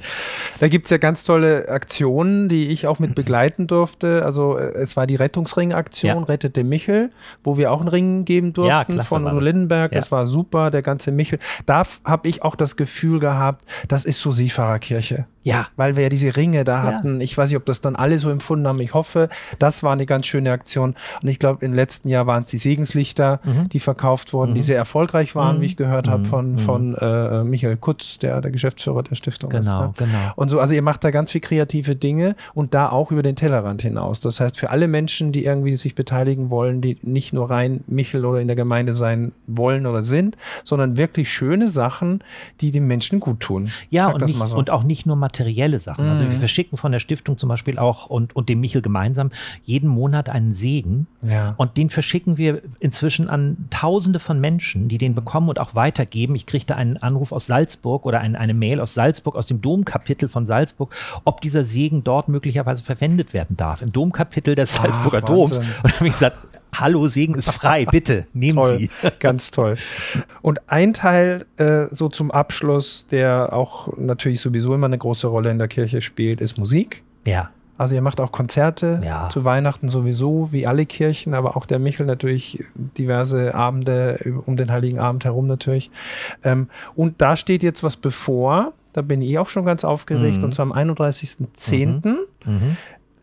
Da 0.58 0.66
gibt 0.66 0.86
es 0.86 0.90
ja 0.90 0.96
ganz 0.96 1.22
tolle 1.22 1.68
Aktionen, 1.68 2.48
die 2.48 2.68
ich 2.68 2.88
auch 2.88 2.98
mit 2.98 3.14
begleiten 3.14 3.68
durfte 3.68 4.07
durfte. 4.08 4.24
Also 4.24 4.56
äh, 4.56 4.72
es 4.74 4.96
war 4.96 5.06
die 5.06 5.16
Rettungsring-Aktion, 5.16 6.18
ja. 6.18 6.24
Rettete 6.24 6.64
Michel, 6.64 7.10
wo 7.44 7.56
wir 7.56 7.72
auch 7.72 7.80
einen 7.80 7.88
Ring 7.88 8.24
geben 8.24 8.52
durften 8.52 8.96
ja, 8.96 9.02
von 9.02 9.26
Udo 9.26 9.40
Lindenberg. 9.40 9.92
Ja. 9.92 9.98
Das 9.98 10.12
war 10.12 10.26
super, 10.26 10.70
der 10.70 10.82
ganze 10.82 11.12
Michel. 11.12 11.38
Da 11.66 11.84
habe 12.04 12.28
ich 12.28 12.42
auch 12.42 12.56
das 12.56 12.76
Gefühl 12.76 13.18
gehabt, 13.18 13.64
das 13.88 14.04
ist 14.04 14.20
so 14.20 14.32
Seefahrerkirche. 14.32 15.26
Ja. 15.42 15.66
Weil 15.76 15.96
wir 15.96 16.04
ja 16.04 16.08
diese 16.10 16.36
Ringe 16.36 16.64
da 16.64 16.82
hatten. 16.82 17.22
Ich 17.22 17.36
weiß 17.36 17.48
nicht, 17.48 17.56
ob 17.56 17.64
das 17.64 17.80
dann 17.80 17.96
alle 17.96 18.18
so 18.18 18.28
empfunden 18.28 18.66
haben. 18.66 18.80
Ich 18.80 18.92
hoffe, 18.92 19.30
das 19.58 19.82
war 19.82 19.92
eine 19.92 20.04
ganz 20.04 20.26
schöne 20.26 20.52
Aktion. 20.52 20.94
Und 21.22 21.28
ich 21.28 21.38
glaube, 21.38 21.64
im 21.64 21.72
letzten 21.72 22.08
Jahr 22.08 22.26
waren 22.26 22.42
es 22.42 22.48
die 22.48 22.58
Segenslichter, 22.58 23.40
mhm. 23.44 23.68
die 23.70 23.80
verkauft 23.80 24.34
wurden, 24.34 24.50
mhm. 24.50 24.56
die 24.56 24.62
sehr 24.62 24.76
erfolgreich 24.76 25.34
waren, 25.34 25.56
mhm. 25.56 25.60
wie 25.62 25.66
ich 25.66 25.76
gehört 25.76 26.06
habe, 26.06 26.26
von, 26.26 26.52
mhm. 26.52 26.58
von 26.58 26.94
äh, 26.96 27.44
Michael 27.44 27.78
Kutz, 27.78 28.18
der 28.18 28.42
der 28.42 28.50
Geschäftsführer 28.50 29.02
der 29.02 29.14
Stiftung 29.14 29.48
genau, 29.48 29.60
ist. 29.90 30.00
Ne? 30.00 30.06
Genau. 30.06 30.32
Und 30.36 30.50
so, 30.50 30.60
also 30.60 30.74
ihr 30.74 30.82
macht 30.82 31.02
da 31.04 31.10
ganz 31.10 31.32
viel 31.32 31.40
kreative 31.40 31.96
Dinge 31.96 32.36
und 32.52 32.74
da 32.74 32.90
auch 32.90 33.10
über 33.10 33.22
den 33.22 33.36
Tellerrand 33.36 33.80
hinaus. 33.80 33.97
Das 34.24 34.40
heißt, 34.40 34.58
für 34.58 34.70
alle 34.70 34.88
Menschen, 34.88 35.32
die 35.32 35.44
irgendwie 35.44 35.76
sich 35.76 35.94
beteiligen 35.94 36.50
wollen, 36.50 36.80
die 36.80 36.98
nicht 37.02 37.32
nur 37.32 37.50
rein 37.50 37.84
Michel 37.86 38.24
oder 38.24 38.40
in 38.40 38.48
der 38.48 38.56
Gemeinde 38.56 38.92
sein 38.92 39.32
wollen 39.46 39.86
oder 39.86 40.02
sind, 40.02 40.36
sondern 40.64 40.96
wirklich 40.96 41.32
schöne 41.32 41.68
Sachen, 41.68 42.22
die 42.60 42.70
den 42.70 42.86
Menschen 42.86 43.20
gut 43.20 43.40
tun. 43.40 43.70
Ja, 43.90 44.10
und, 44.10 44.24
nicht, 44.24 44.36
so. 44.36 44.56
und 44.56 44.70
auch 44.70 44.82
nicht 44.82 45.06
nur 45.06 45.16
materiell 45.16 45.48
materielle 45.48 45.80
Sachen. 45.80 46.04
Mhm. 46.04 46.10
Also 46.10 46.24
wir 46.26 46.34
mhm. 46.34 46.38
verschicken 46.38 46.78
von 46.78 46.92
der 46.92 46.98
Stiftung 46.98 47.38
zum 47.38 47.48
Beispiel 47.48 47.78
auch 47.78 48.06
und, 48.06 48.34
und 48.36 48.48
dem 48.48 48.60
Michel 48.60 48.82
gemeinsam 48.82 49.30
jeden 49.64 49.88
Monat 49.88 50.28
einen 50.28 50.54
Segen. 50.54 51.06
Ja. 51.22 51.54
Und 51.56 51.76
den 51.76 51.90
verschicken 51.90 52.36
wir 52.36 52.62
inzwischen 52.80 53.28
an 53.28 53.68
Tausende 53.70 54.18
von 54.18 54.40
Menschen, 54.40 54.88
die 54.88 54.98
den 54.98 55.14
bekommen 55.14 55.48
und 55.48 55.58
auch 55.58 55.74
weitergeben. 55.74 56.34
Ich 56.34 56.46
kriegte 56.46 56.76
einen 56.76 56.96
Anruf 56.96 57.32
aus 57.32 57.46
Salzburg 57.46 58.06
oder 58.06 58.20
ein, 58.20 58.36
eine 58.36 58.54
Mail 58.54 58.80
aus 58.80 58.94
Salzburg, 58.94 59.36
aus 59.36 59.46
dem 59.46 59.60
Domkapitel 59.60 60.28
von 60.28 60.46
Salzburg, 60.46 60.94
ob 61.24 61.40
dieser 61.40 61.64
Segen 61.64 62.04
dort 62.04 62.28
möglicherweise 62.28 62.82
verwendet 62.82 63.32
werden 63.32 63.56
darf. 63.56 63.82
Im 63.88 63.92
Domkapitel 63.92 64.54
des 64.54 64.74
Salzburger 64.74 65.20
Ach, 65.22 65.26
Doms. 65.26 65.58
Und 65.58 65.94
habe 65.94 66.06
ich 66.06 66.12
gesagt, 66.12 66.38
Hallo, 66.74 67.08
Segen 67.08 67.34
ist 67.34 67.50
frei, 67.50 67.86
bitte, 67.86 68.26
nehmen 68.34 68.58
toll, 68.58 68.78
Sie. 68.78 68.90
Ganz 69.20 69.50
toll. 69.50 69.76
Und 70.42 70.60
ein 70.70 70.92
Teil 70.92 71.46
äh, 71.56 71.86
so 71.90 72.10
zum 72.10 72.30
Abschluss, 72.30 73.06
der 73.06 73.54
auch 73.54 73.96
natürlich 73.96 74.42
sowieso 74.42 74.74
immer 74.74 74.86
eine 74.86 74.98
große 74.98 75.26
Rolle 75.26 75.50
in 75.50 75.56
der 75.56 75.68
Kirche 75.68 76.02
spielt, 76.02 76.42
ist 76.42 76.58
Musik. 76.58 77.02
Ja. 77.26 77.48
Also 77.78 77.94
ihr 77.94 78.02
macht 78.02 78.20
auch 78.20 78.30
Konzerte 78.30 79.00
ja. 79.02 79.30
zu 79.30 79.46
Weihnachten 79.46 79.88
sowieso, 79.88 80.52
wie 80.52 80.66
alle 80.66 80.84
Kirchen, 80.84 81.32
aber 81.32 81.56
auch 81.56 81.64
der 81.64 81.78
Michel 81.78 82.04
natürlich 82.04 82.62
diverse 82.76 83.54
Abende 83.54 84.20
um 84.44 84.56
den 84.56 84.70
Heiligen 84.70 84.98
Abend 84.98 85.24
herum 85.24 85.46
natürlich. 85.46 85.90
Ähm, 86.44 86.68
und 86.94 87.22
da 87.22 87.34
steht 87.34 87.62
jetzt 87.62 87.82
was 87.82 87.96
bevor, 87.96 88.74
da 88.92 89.00
bin 89.00 89.22
ich 89.22 89.38
auch 89.38 89.48
schon 89.48 89.64
ganz 89.64 89.84
aufgeregt, 89.84 90.38
mhm. 90.38 90.44
und 90.44 90.54
zwar 90.54 90.66
am 90.66 90.72
31.10. 90.72 91.86
Mhm. 92.04 92.18
Mhm. 92.44 92.76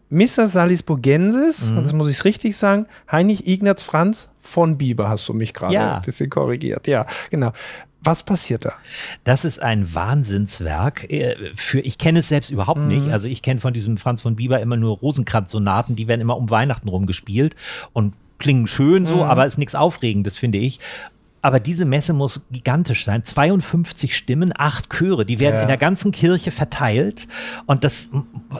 Missa 0.10 0.48
Salisburgensis, 0.48 1.72
mhm. 1.72 1.78
das 1.78 1.94
muss 1.94 2.10
ich 2.10 2.24
richtig 2.24 2.58
sagen, 2.58 2.86
Heinrich 3.12 3.48
Ignaz 3.48 3.82
Franz 3.82 4.32
von 4.40 4.78
Bieber, 4.78 5.10
hast 5.10 5.28
du 5.28 5.34
mich 5.34 5.54
gerade 5.54 5.74
ja. 5.74 5.96
ein 5.96 6.02
bisschen 6.02 6.30
korrigiert. 6.30 6.88
Ja, 6.88 7.06
genau. 7.30 7.52
Was 8.02 8.22
passiert 8.22 8.66
da? 8.66 8.74
Das 9.24 9.46
ist 9.46 9.60
ein 9.60 9.96
Wahnsinnswerk. 9.96 11.10
Äh, 11.10 11.36
für, 11.56 11.80
ich 11.80 11.98
kenne 11.98 12.20
es 12.20 12.28
selbst 12.28 12.52
überhaupt 12.52 12.82
mhm. 12.82 12.88
nicht. 12.88 13.12
Also 13.12 13.28
ich 13.28 13.42
kenne 13.42 13.60
von 13.60 13.74
diesem 13.74 13.98
Franz 13.98 14.22
von 14.22 14.36
Bieber 14.36 14.60
immer 14.60 14.78
nur 14.78 14.98
Rosenkranz-Sonaten, 15.00 15.96
die 15.96 16.08
werden 16.08 16.22
immer 16.22 16.38
um 16.38 16.52
Weihnachten 16.52 16.88
rumgespielt 16.88 17.56
und 17.94 18.14
klingen 18.38 18.68
schön 18.68 19.08
so, 19.08 19.16
mhm. 19.16 19.22
aber 19.22 19.48
ist 19.48 19.58
nichts 19.58 19.76
Aufregendes, 19.76 20.38
finde 20.38 20.60
ich. 20.60 20.80
Aber 21.46 21.60
diese 21.60 21.86
Messe 21.86 22.14
muss 22.14 22.48
gigantisch 22.50 23.06
sein. 23.06 23.24
52 23.24 24.18
Stimmen, 24.18 24.52
acht 24.58 24.90
Chöre, 24.90 25.28
die 25.28 25.40
werden 25.40 25.58
ja. 25.58 25.62
in 25.62 25.68
der 25.68 25.78
ganzen 25.78 26.12
Kirche 26.12 26.50
verteilt. 26.50 27.28
Und 27.68 27.84
das 27.84 28.10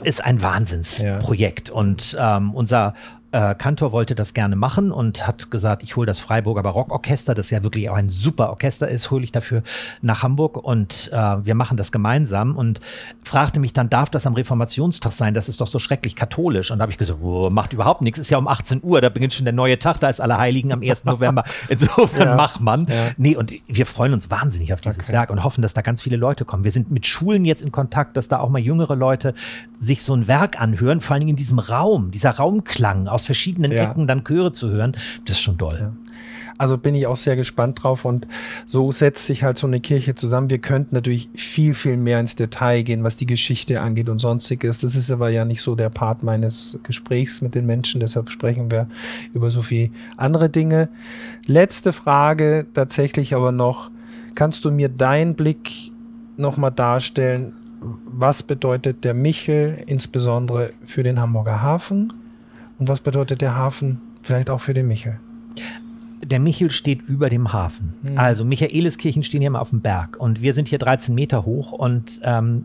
ist 0.04 0.24
ein 0.24 0.40
Wahnsinnsprojekt. 0.40 1.70
Ja. 1.70 1.74
Und 1.74 2.16
ähm, 2.16 2.54
unser 2.54 2.94
äh, 3.36 3.54
Kantor 3.54 3.92
wollte 3.92 4.14
das 4.14 4.32
gerne 4.32 4.56
machen 4.56 4.90
und 4.90 5.26
hat 5.26 5.50
gesagt, 5.50 5.82
ich 5.82 5.94
hole 5.96 6.06
das 6.06 6.18
Freiburger 6.18 6.62
Barockorchester, 6.62 7.34
das 7.34 7.50
ja 7.50 7.62
wirklich 7.62 7.90
auch 7.90 7.94
ein 7.94 8.08
super 8.08 8.48
Orchester 8.48 8.88
ist, 8.88 9.10
hole 9.10 9.24
ich 9.24 9.32
dafür 9.32 9.62
nach 10.00 10.22
Hamburg 10.22 10.56
und 10.56 11.10
äh, 11.12 11.16
wir 11.16 11.54
machen 11.54 11.76
das 11.76 11.92
gemeinsam 11.92 12.56
und 12.56 12.80
fragte 13.24 13.60
mich 13.60 13.74
dann, 13.74 13.90
darf 13.90 14.08
das 14.08 14.26
am 14.26 14.32
Reformationstag 14.32 15.12
sein? 15.12 15.34
Das 15.34 15.50
ist 15.50 15.60
doch 15.60 15.66
so 15.66 15.78
schrecklich 15.78 16.16
katholisch. 16.16 16.70
Und 16.70 16.78
da 16.78 16.82
habe 16.84 16.92
ich 16.92 16.98
gesagt, 16.98 17.20
oh, 17.22 17.50
macht 17.50 17.74
überhaupt 17.74 18.00
nichts, 18.00 18.18
ist 18.18 18.30
ja 18.30 18.38
um 18.38 18.48
18 18.48 18.80
Uhr, 18.82 19.02
da 19.02 19.10
beginnt 19.10 19.34
schon 19.34 19.44
der 19.44 19.52
neue 19.52 19.78
Tag, 19.78 20.00
da 20.00 20.08
ist 20.08 20.20
Allerheiligen 20.20 20.72
am 20.72 20.80
1. 20.80 21.04
November. 21.04 21.44
Insofern 21.68 22.28
ja, 22.28 22.36
mach 22.36 22.58
man. 22.60 22.86
Ja. 22.86 22.94
Nee, 23.18 23.36
und 23.36 23.52
wir 23.66 23.84
freuen 23.84 24.14
uns 24.14 24.30
wahnsinnig 24.30 24.72
auf 24.72 24.80
dieses 24.80 25.04
okay. 25.04 25.12
Werk 25.12 25.30
und 25.30 25.44
hoffen, 25.44 25.60
dass 25.60 25.74
da 25.74 25.82
ganz 25.82 26.00
viele 26.00 26.16
Leute 26.16 26.46
kommen. 26.46 26.64
Wir 26.64 26.70
sind 26.70 26.90
mit 26.90 27.06
Schulen 27.06 27.44
jetzt 27.44 27.60
in 27.60 27.70
Kontakt, 27.70 28.16
dass 28.16 28.28
da 28.28 28.40
auch 28.40 28.48
mal 28.48 28.60
jüngere 28.60 28.96
Leute 28.96 29.34
sich 29.78 30.02
so 30.02 30.14
ein 30.14 30.26
Werk 30.26 30.58
anhören, 30.58 31.02
vor 31.02 31.14
allen 31.14 31.20
Dingen 31.20 31.30
in 31.30 31.36
diesem 31.36 31.58
Raum, 31.58 32.10
dieser 32.12 32.30
Raumklang 32.30 33.08
aus 33.08 33.25
verschiedenen 33.26 33.72
ja. 33.72 33.84
Ecken 33.90 34.06
dann 34.06 34.24
Chöre 34.24 34.52
zu 34.52 34.70
hören, 34.70 34.92
das 35.24 35.36
ist 35.36 35.42
schon 35.42 35.58
toll. 35.58 35.76
Ja. 35.78 35.92
Also 36.58 36.78
bin 36.78 36.94
ich 36.94 37.06
auch 37.06 37.16
sehr 37.16 37.36
gespannt 37.36 37.82
drauf 37.82 38.04
und 38.04 38.26
so 38.64 38.90
setzt 38.90 39.26
sich 39.26 39.44
halt 39.44 39.58
so 39.58 39.66
eine 39.66 39.80
Kirche 39.80 40.14
zusammen. 40.14 40.48
Wir 40.48 40.58
könnten 40.58 40.94
natürlich 40.94 41.28
viel, 41.34 41.74
viel 41.74 41.98
mehr 41.98 42.18
ins 42.18 42.36
Detail 42.36 42.82
gehen, 42.82 43.04
was 43.04 43.16
die 43.16 43.26
Geschichte 43.26 43.82
angeht 43.82 44.08
und 44.08 44.20
sonstiges. 44.20 44.80
Das 44.80 44.96
ist 44.96 45.10
aber 45.10 45.28
ja 45.28 45.44
nicht 45.44 45.60
so 45.60 45.74
der 45.74 45.90
Part 45.90 46.22
meines 46.22 46.78
Gesprächs 46.82 47.42
mit 47.42 47.54
den 47.54 47.66
Menschen, 47.66 48.00
deshalb 48.00 48.30
sprechen 48.30 48.70
wir 48.70 48.88
über 49.34 49.50
so 49.50 49.60
viel 49.60 49.90
andere 50.16 50.48
Dinge. 50.48 50.88
Letzte 51.46 51.92
Frage 51.92 52.66
tatsächlich 52.72 53.34
aber 53.34 53.52
noch. 53.52 53.90
Kannst 54.34 54.64
du 54.64 54.70
mir 54.70 54.88
deinen 54.88 55.34
Blick 55.34 55.90
nochmal 56.36 56.72
darstellen? 56.72 57.52
Was 58.06 58.42
bedeutet 58.42 59.04
der 59.04 59.14
Michel 59.14 59.82
insbesondere 59.86 60.72
für 60.84 61.02
den 61.02 61.20
Hamburger 61.20 61.60
Hafen? 61.60 62.12
Und 62.78 62.88
was 62.88 63.00
bedeutet 63.00 63.40
der 63.40 63.54
Hafen 63.56 64.00
vielleicht 64.22 64.50
auch 64.50 64.60
für 64.60 64.74
den 64.74 64.88
Michel? 64.88 65.18
Der 66.24 66.40
Michel 66.40 66.70
steht 66.70 67.02
über 67.02 67.28
dem 67.28 67.52
Hafen. 67.52 67.94
Mhm. 68.02 68.18
Also 68.18 68.44
Michaeliskirchen 68.44 69.22
stehen 69.22 69.40
hier 69.40 69.50
mal 69.50 69.60
auf 69.60 69.70
dem 69.70 69.80
Berg 69.80 70.16
und 70.18 70.42
wir 70.42 70.54
sind 70.54 70.68
hier 70.68 70.78
13 70.78 71.14
Meter 71.14 71.44
hoch 71.44 71.72
und 71.72 72.20
ähm, 72.22 72.64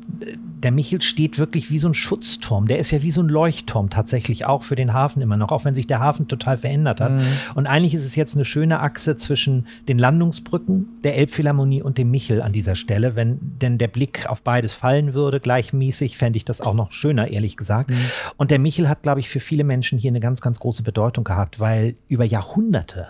der 0.64 0.72
Michel 0.72 1.02
steht 1.02 1.38
wirklich 1.38 1.72
wie 1.72 1.78
so 1.78 1.88
ein 1.88 1.94
Schutzturm. 1.94 2.68
Der 2.68 2.80
ist 2.80 2.92
ja 2.92 3.04
wie 3.04 3.12
so 3.12 3.22
ein 3.22 3.28
Leuchtturm 3.28 3.90
tatsächlich 3.90 4.46
auch 4.46 4.64
für 4.64 4.76
den 4.76 4.94
Hafen 4.94 5.22
immer 5.22 5.38
noch, 5.38 5.52
auch 5.52 5.66
wenn 5.66 5.76
sich 5.76 5.88
der 5.88 6.00
Hafen 6.00 6.28
total 6.28 6.58
verändert 6.58 7.02
hat. 7.02 7.14
Mhm. 7.14 7.22
Und 7.56 7.68
eigentlich 7.68 7.94
ist 7.94 8.06
es 8.06 8.16
jetzt 8.16 8.36
eine 8.36 8.46
schöne 8.46 8.80
Achse 8.80 9.16
zwischen 9.16 9.68
den 9.88 10.00
Landungsbrücken, 10.00 10.88
der 11.04 11.18
Elbphilharmonie 11.18 11.82
und 11.82 11.98
dem 11.98 12.12
Michel 12.12 12.42
an 12.42 12.54
dieser 12.54 12.76
Stelle. 12.76 13.16
Wenn 13.16 13.40
denn 13.42 13.78
der 13.78 13.88
Blick 13.88 14.28
auf 14.30 14.44
beides 14.44 14.74
fallen 14.74 15.14
würde, 15.14 15.40
gleichmäßig, 15.40 16.18
fände 16.18 16.38
ich 16.38 16.46
das 16.46 16.62
auch 16.62 16.74
noch 16.74 16.92
schöner, 16.92 17.30
ehrlich 17.30 17.58
gesagt. 17.58 17.90
Mhm. 17.90 17.98
Und 18.38 18.52
der 18.52 18.60
Michel 18.60 18.88
hat, 18.88 19.04
glaube 19.04 19.20
ich, 19.20 19.30
für 19.30 19.40
viele 19.40 19.64
Menschen 19.64 19.98
hier 19.98 20.12
eine 20.12 20.20
ganz, 20.20 20.42
ganz 20.42 20.60
große 20.60 20.84
Bedeutung 20.84 21.24
gehabt, 21.24 21.60
weil 21.60 21.96
über 22.08 22.26
Jahrhunderte 22.26 23.08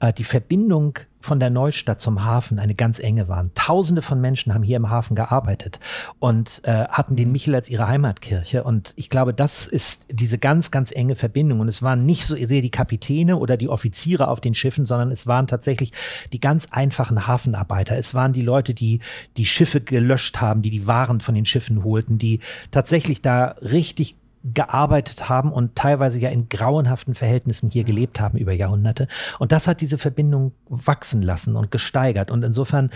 äh, 0.00 0.12
die 0.12 0.24
Verbindung 0.24 0.98
von 1.20 1.40
der 1.40 1.50
Neustadt 1.50 2.00
zum 2.00 2.24
Hafen 2.24 2.58
eine 2.58 2.74
ganz 2.74 3.00
enge 3.00 3.28
waren. 3.28 3.50
Tausende 3.54 4.02
von 4.02 4.20
Menschen 4.20 4.54
haben 4.54 4.62
hier 4.62 4.76
im 4.76 4.88
Hafen 4.88 5.16
gearbeitet 5.16 5.80
und 6.20 6.62
äh, 6.64 6.86
hatten 6.88 7.16
den 7.16 7.32
Michel 7.32 7.54
als 7.54 7.68
ihre 7.68 7.88
Heimatkirche. 7.88 8.62
Und 8.62 8.92
ich 8.96 9.10
glaube, 9.10 9.34
das 9.34 9.66
ist 9.66 10.06
diese 10.10 10.38
ganz, 10.38 10.70
ganz 10.70 10.92
enge 10.92 11.16
Verbindung. 11.16 11.60
Und 11.60 11.68
es 11.68 11.82
waren 11.82 12.06
nicht 12.06 12.24
so 12.24 12.36
sehr 12.36 12.62
die 12.62 12.70
Kapitäne 12.70 13.36
oder 13.36 13.56
die 13.56 13.68
Offiziere 13.68 14.28
auf 14.28 14.40
den 14.40 14.54
Schiffen, 14.54 14.86
sondern 14.86 15.10
es 15.10 15.26
waren 15.26 15.46
tatsächlich 15.46 15.92
die 16.32 16.40
ganz 16.40 16.68
einfachen 16.70 17.26
Hafenarbeiter. 17.26 17.96
Es 17.96 18.14
waren 18.14 18.32
die 18.32 18.42
Leute, 18.42 18.72
die 18.72 19.00
die 19.36 19.46
Schiffe 19.46 19.80
gelöscht 19.80 20.40
haben, 20.40 20.62
die 20.62 20.70
die 20.70 20.86
Waren 20.86 21.20
von 21.20 21.34
den 21.34 21.46
Schiffen 21.46 21.82
holten, 21.82 22.18
die 22.18 22.40
tatsächlich 22.70 23.22
da 23.22 23.56
richtig 23.60 24.16
gearbeitet 24.54 25.28
haben 25.28 25.52
und 25.52 25.76
teilweise 25.76 26.18
ja 26.18 26.30
in 26.30 26.48
grauenhaften 26.48 27.14
Verhältnissen 27.14 27.70
hier 27.70 27.84
gelebt 27.84 28.20
haben 28.20 28.38
über 28.38 28.52
Jahrhunderte. 28.52 29.08
Und 29.38 29.52
das 29.52 29.66
hat 29.66 29.80
diese 29.80 29.98
Verbindung 29.98 30.52
wachsen 30.68 31.22
lassen 31.22 31.56
und 31.56 31.70
gesteigert. 31.70 32.30
Und 32.30 32.44
insofern, 32.44 32.90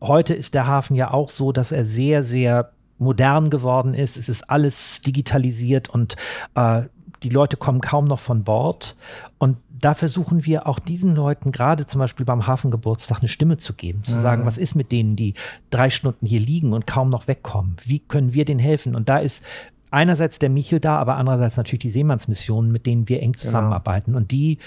heute 0.00 0.34
ist 0.34 0.54
der 0.54 0.66
Hafen 0.66 0.96
ja 0.96 1.10
auch 1.10 1.28
so, 1.28 1.52
dass 1.52 1.72
er 1.72 1.84
sehr, 1.84 2.22
sehr 2.22 2.72
modern 2.98 3.50
geworden 3.50 3.94
ist. 3.94 4.16
Es 4.16 4.28
ist 4.28 4.48
alles 4.48 5.00
digitalisiert 5.02 5.88
und 5.88 6.16
äh, 6.54 6.82
die 7.22 7.28
Leute 7.28 7.56
kommen 7.56 7.80
kaum 7.80 8.06
noch 8.06 8.18
von 8.18 8.44
Bord. 8.44 8.96
Und 9.38 9.58
da 9.70 9.94
versuchen 9.94 10.44
wir 10.44 10.66
auch 10.68 10.78
diesen 10.78 11.14
Leuten 11.16 11.50
gerade 11.50 11.86
zum 11.86 11.98
Beispiel 11.98 12.24
beim 12.24 12.46
Hafengeburtstag 12.46 13.18
eine 13.18 13.28
Stimme 13.28 13.58
zu 13.58 13.74
geben, 13.74 14.04
zu 14.04 14.18
sagen, 14.18 14.46
was 14.46 14.58
ist 14.58 14.76
mit 14.76 14.92
denen, 14.92 15.16
die 15.16 15.34
drei 15.70 15.90
Stunden 15.90 16.24
hier 16.26 16.40
liegen 16.40 16.72
und 16.72 16.86
kaum 16.86 17.10
noch 17.10 17.26
wegkommen? 17.26 17.76
Wie 17.84 17.98
können 17.98 18.32
wir 18.32 18.44
denen 18.44 18.60
helfen? 18.60 18.94
Und 18.94 19.08
da 19.08 19.18
ist 19.18 19.44
einerseits 19.92 20.38
der 20.38 20.50
Michel 20.50 20.80
da, 20.80 20.96
aber 20.96 21.16
andererseits 21.16 21.56
natürlich 21.56 21.80
die 21.80 21.90
Seemannsmissionen, 21.90 22.72
mit 22.72 22.86
denen 22.86 23.08
wir 23.08 23.20
eng 23.20 23.32
genau. 23.32 23.42
zusammenarbeiten. 23.42 24.12
Genau. 24.12 24.18
Und 24.18 24.30
die 24.30 24.58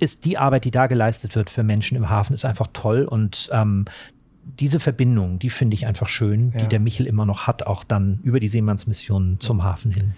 ist 0.00 0.24
die 0.24 0.38
Arbeit, 0.38 0.64
die 0.64 0.70
da 0.70 0.86
geleistet 0.86 1.36
wird 1.36 1.50
für 1.50 1.62
Menschen 1.62 1.96
im 1.96 2.08
Hafen, 2.08 2.34
ist 2.34 2.44
einfach 2.44 2.68
toll 2.72 3.04
und 3.04 3.50
ähm, 3.52 3.84
diese 4.58 4.80
Verbindung, 4.80 5.38
die 5.38 5.50
finde 5.50 5.74
ich 5.74 5.86
einfach 5.86 6.08
schön, 6.08 6.50
ja. 6.50 6.62
die 6.62 6.68
der 6.68 6.80
Michel 6.80 7.06
immer 7.06 7.26
noch 7.26 7.46
hat, 7.46 7.66
auch 7.66 7.84
dann 7.84 8.18
über 8.22 8.40
die 8.40 8.48
Seemannsmissionen 8.48 9.38
zum 9.38 9.62
Hafen 9.62 9.92
hin. 9.92 10.14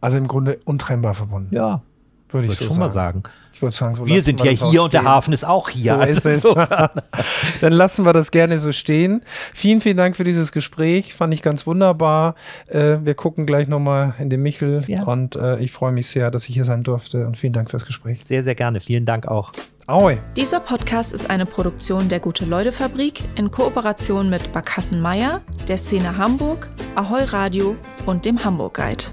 Also 0.00 0.16
im 0.16 0.28
Grunde 0.28 0.60
untrennbar 0.64 1.14
verbunden. 1.14 1.54
Ja, 1.54 1.82
würde 2.30 2.48
ich 2.48 2.54
so 2.54 2.64
schon 2.64 2.74
sagen. 2.74 2.80
mal 2.80 2.90
sagen. 2.90 3.22
Ich 3.52 3.62
würde 3.62 3.74
sagen, 3.74 3.94
so 3.96 4.06
wir 4.06 4.22
sind 4.22 4.40
ja 4.44 4.52
hier 4.52 4.84
und 4.84 4.92
der 4.92 5.04
Hafen 5.04 5.32
ist 5.32 5.44
auch 5.44 5.68
hier. 5.68 5.94
So 5.94 5.98
also 5.98 6.28
ist 6.28 6.44
es. 6.44 6.54
Dann 7.60 7.72
lassen 7.72 8.04
wir 8.04 8.12
das 8.12 8.30
gerne 8.30 8.56
so 8.58 8.70
stehen. 8.72 9.22
Vielen, 9.52 9.80
vielen 9.80 9.96
Dank 9.96 10.16
für 10.16 10.24
dieses 10.24 10.52
Gespräch. 10.52 11.14
Fand 11.14 11.34
ich 11.34 11.42
ganz 11.42 11.66
wunderbar. 11.66 12.34
Äh, 12.68 12.98
wir 13.02 13.14
gucken 13.14 13.46
gleich 13.46 13.66
nochmal 13.66 14.14
in 14.18 14.30
den 14.30 14.42
Michel 14.42 14.84
ja. 14.86 15.02
und 15.04 15.36
äh, 15.36 15.58
ich 15.58 15.72
freue 15.72 15.92
mich 15.92 16.06
sehr, 16.06 16.30
dass 16.30 16.48
ich 16.48 16.54
hier 16.54 16.64
sein 16.64 16.84
durfte 16.84 17.26
und 17.26 17.36
vielen 17.36 17.52
Dank 17.52 17.70
fürs 17.70 17.84
Gespräch. 17.84 18.24
Sehr, 18.24 18.42
sehr 18.44 18.54
gerne. 18.54 18.80
Vielen 18.80 19.06
Dank 19.06 19.26
auch. 19.26 19.52
Ahoi. 19.88 20.18
Dieser 20.36 20.60
Podcast 20.60 21.14
ist 21.14 21.30
eine 21.30 21.46
Produktion 21.46 22.10
der 22.10 22.20
Gute-Leute-Fabrik 22.20 23.24
in 23.36 23.50
Kooperation 23.50 24.28
mit 24.28 24.52
Barkassen 24.52 25.00
Meier, 25.00 25.40
der 25.66 25.78
Szene 25.78 26.18
Hamburg, 26.18 26.68
Ahoi 26.94 27.24
Radio 27.24 27.74
und 28.04 28.26
dem 28.26 28.44
Hamburg 28.44 28.74
Guide. 28.74 29.04